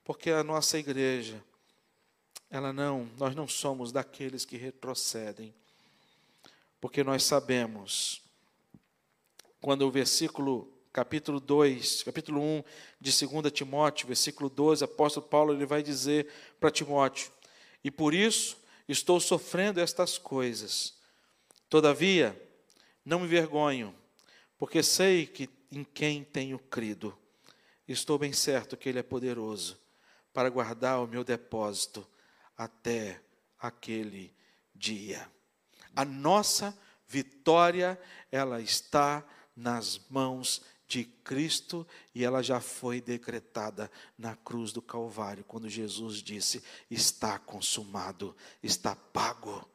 Porque 0.04 0.30
a 0.30 0.44
nossa 0.44 0.78
igreja, 0.78 1.42
ela 2.48 2.72
não, 2.72 3.08
nós 3.18 3.34
não 3.34 3.48
somos 3.48 3.90
daqueles 3.90 4.44
que 4.44 4.56
retrocedem 4.56 5.52
porque 6.82 7.04
nós 7.04 7.22
sabemos, 7.22 8.20
quando 9.60 9.82
o 9.82 9.90
versículo, 9.90 10.68
capítulo 10.92 11.38
2, 11.38 12.02
capítulo 12.02 12.42
1 12.42 12.64
de 13.00 13.24
2 13.24 13.52
Timóteo, 13.52 14.08
versículo 14.08 14.50
12, 14.50 14.82
apóstolo 14.82 15.28
Paulo 15.28 15.54
ele 15.54 15.64
vai 15.64 15.80
dizer 15.80 16.26
para 16.58 16.72
Timóteo: 16.72 17.30
E 17.84 17.90
por 17.90 18.12
isso 18.12 18.60
estou 18.88 19.20
sofrendo 19.20 19.80
estas 19.80 20.18
coisas. 20.18 20.98
Todavia, 21.68 22.36
não 23.04 23.20
me 23.20 23.28
vergonho, 23.28 23.94
porque 24.58 24.82
sei 24.82 25.24
que 25.24 25.48
em 25.70 25.84
quem 25.84 26.24
tenho 26.24 26.58
crido. 26.58 27.16
Estou 27.86 28.18
bem 28.18 28.32
certo 28.32 28.76
que 28.76 28.88
Ele 28.88 28.98
é 28.98 29.04
poderoso 29.04 29.78
para 30.32 30.50
guardar 30.50 30.98
o 31.00 31.06
meu 31.06 31.22
depósito 31.22 32.04
até 32.56 33.22
aquele 33.60 34.34
dia. 34.74 35.30
A 35.94 36.04
nossa 36.04 36.76
vitória, 37.06 38.00
ela 38.30 38.60
está 38.60 39.24
nas 39.54 40.00
mãos 40.08 40.62
de 40.88 41.04
Cristo 41.04 41.86
e 42.14 42.24
ela 42.24 42.42
já 42.42 42.60
foi 42.60 43.00
decretada 43.00 43.90
na 44.16 44.36
cruz 44.36 44.72
do 44.72 44.82
Calvário, 44.82 45.44
quando 45.44 45.68
Jesus 45.68 46.22
disse: 46.22 46.62
Está 46.90 47.38
consumado, 47.38 48.36
está 48.62 48.94
pago. 48.94 49.68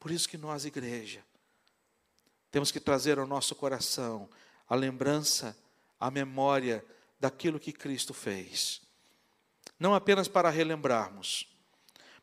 Por 0.00 0.10
isso 0.10 0.28
que 0.28 0.36
nós, 0.36 0.64
igreja, 0.64 1.24
temos 2.50 2.70
que 2.70 2.80
trazer 2.80 3.18
ao 3.18 3.26
nosso 3.26 3.54
coração 3.54 4.28
a 4.68 4.74
lembrança, 4.74 5.56
a 5.98 6.10
memória 6.10 6.84
daquilo 7.18 7.60
que 7.60 7.72
Cristo 7.72 8.12
fez. 8.12 8.82
Não 9.78 9.94
apenas 9.94 10.28
para 10.28 10.50
relembrarmos, 10.50 11.48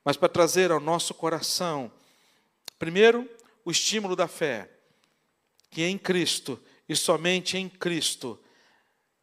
mas 0.03 0.17
para 0.17 0.29
trazer 0.29 0.71
ao 0.71 0.79
nosso 0.79 1.13
coração 1.13 1.91
Primeiro, 2.81 3.29
o 3.63 3.69
estímulo 3.69 4.15
da 4.15 4.27
fé, 4.27 4.67
que 5.69 5.83
em 5.83 5.99
Cristo 5.99 6.59
e 6.89 6.95
somente 6.95 7.55
em 7.55 7.69
Cristo 7.69 8.43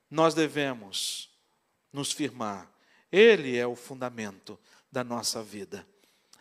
nós 0.09 0.33
devemos 0.33 1.29
nos 1.93 2.13
firmar. 2.13 2.73
Ele 3.11 3.57
é 3.57 3.67
o 3.67 3.75
fundamento 3.75 4.57
da 4.93 5.03
nossa 5.03 5.43
vida. 5.43 5.85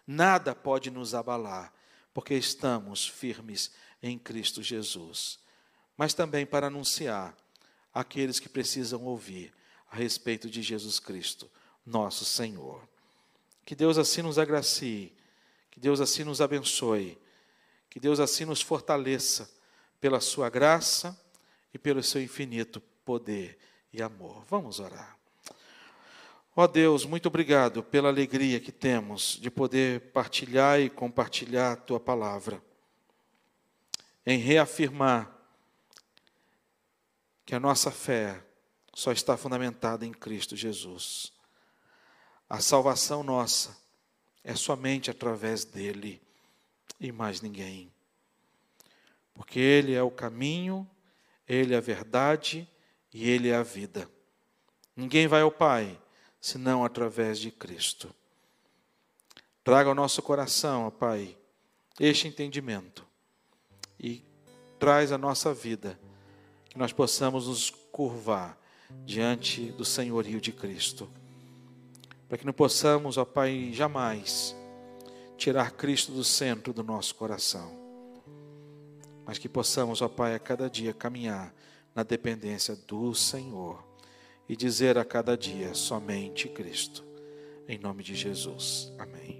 Nada 0.06 0.53
pode 0.53 0.91
nos 0.91 1.15
abalar, 1.15 1.73
porque 2.13 2.36
estamos 2.36 3.07
firmes 3.07 3.72
em 3.99 4.20
Cristo 4.20 4.61
Jesus. 4.61 5.39
Mas 5.97 6.13
também 6.13 6.45
para 6.45 6.68
anunciar 6.68 7.36
aqueles 7.91 8.39
que 8.39 8.47
precisam 8.47 9.03
ouvir 9.05 9.51
a 9.89 9.95
respeito 9.95 10.51
de 10.51 10.61
Jesus 10.61 10.99
Cristo, 10.99 11.49
nosso 11.84 12.24
Senhor. 12.24 12.88
Que 13.65 13.74
Deus 13.74 13.97
assim 13.97 14.22
nos 14.22 14.38
agracie 14.38 15.16
que 15.78 15.82
Deus 15.82 16.01
assim 16.01 16.23
nos 16.23 16.41
abençoe. 16.41 17.21
Que 17.88 17.99
Deus 17.99 18.19
assim 18.19 18.45
nos 18.45 18.63
fortaleça 18.63 19.47
pela 20.01 20.19
sua 20.19 20.49
graça 20.49 21.15
e 21.71 21.78
pelo 21.78 22.01
seu 22.01 22.19
infinito 22.19 22.82
poder 23.05 23.59
e 23.93 24.01
amor. 24.01 24.43
Vamos 24.49 24.80
orar. 24.80 25.15
Ó 26.55 26.65
Deus, 26.65 27.05
muito 27.05 27.28
obrigado 27.28 27.84
pela 27.84 28.09
alegria 28.09 28.59
que 28.59 28.71
temos 28.71 29.38
de 29.39 29.51
poder 29.51 30.11
partilhar 30.11 30.80
e 30.80 30.89
compartilhar 30.89 31.73
a 31.73 31.75
tua 31.75 31.99
palavra, 31.99 32.59
em 34.25 34.39
reafirmar 34.39 35.32
que 37.45 37.53
a 37.53 37.59
nossa 37.59 37.91
fé 37.91 38.43
só 38.95 39.11
está 39.11 39.38
fundamentada 39.38 40.07
em 40.07 40.11
Cristo 40.11 40.55
Jesus. 40.55 41.32
A 42.49 42.59
salvação 42.61 43.21
nossa 43.21 43.86
é 44.48 44.56
somente 44.56 45.12
através 45.12 45.66
dele 45.66 46.22
e 47.02 47.12
mais 47.12 47.41
ninguém. 47.41 47.91
Porque 49.34 49.60
ele 49.60 49.93
é 49.93 50.02
o 50.02 50.10
caminho, 50.10 50.89
Ele 51.45 51.74
é 51.74 51.78
a 51.78 51.82
verdade 51.82 52.66
e 53.14 53.30
Ele 53.30 53.50
é 53.50 53.56
a 53.56 53.62
vida. 53.62 54.10
Ninguém 54.95 55.28
vai 55.28 55.41
ao 55.41 55.52
Pai 55.52 56.00
senão 56.39 56.86
através 56.86 57.39
de 57.39 57.52
Cristo. 57.52 58.10
Traga 59.66 59.89
ao 59.89 59.95
nosso 59.95 60.22
coração, 60.22 60.88
ó 60.88 60.91
Pai, 60.91 61.38
este 62.00 62.30
entendimento 62.30 63.06
e 64.00 64.24
traz 64.80 65.12
a 65.12 65.18
nossa 65.18 65.54
vida, 65.54 66.00
que 66.70 66.78
nós 66.78 66.93
possamos 66.93 67.48
nos 67.48 67.70
curvar 67.70 68.58
diante 69.06 69.74
do 69.74 69.84
senhorio 69.84 70.39
de 70.39 70.54
Cristo. 70.54 71.12
Para 72.28 72.38
que 72.38 72.45
não 72.45 72.53
possamos, 72.53 73.17
ó 73.17 73.25
Pai, 73.25 73.71
jamais 73.73 74.55
tirar 75.38 75.71
Cristo 75.71 76.11
do 76.11 76.23
centro 76.23 76.73
do 76.73 76.84
nosso 76.84 77.15
coração. 77.15 77.71
Mas 79.25 79.38
que 79.38 79.47
possamos, 79.47 80.01
ó 80.01 80.07
Pai, 80.07 80.36
a 80.36 80.39
cada 80.39 80.69
dia 80.69 80.93
caminhar 80.93 81.53
na 81.93 82.03
dependência 82.03 82.75
do 82.88 83.13
Senhor 83.13 83.84
e 84.47 84.55
dizer 84.55 84.97
a 84.97 85.05
cada 85.05 85.38
dia 85.38 85.73
somente 85.73 86.47
Cristo. 86.47 87.03
Em 87.67 87.78
nome 87.78 88.03
de 88.03 88.15
Jesus. 88.15 88.91
Amém. 88.97 89.37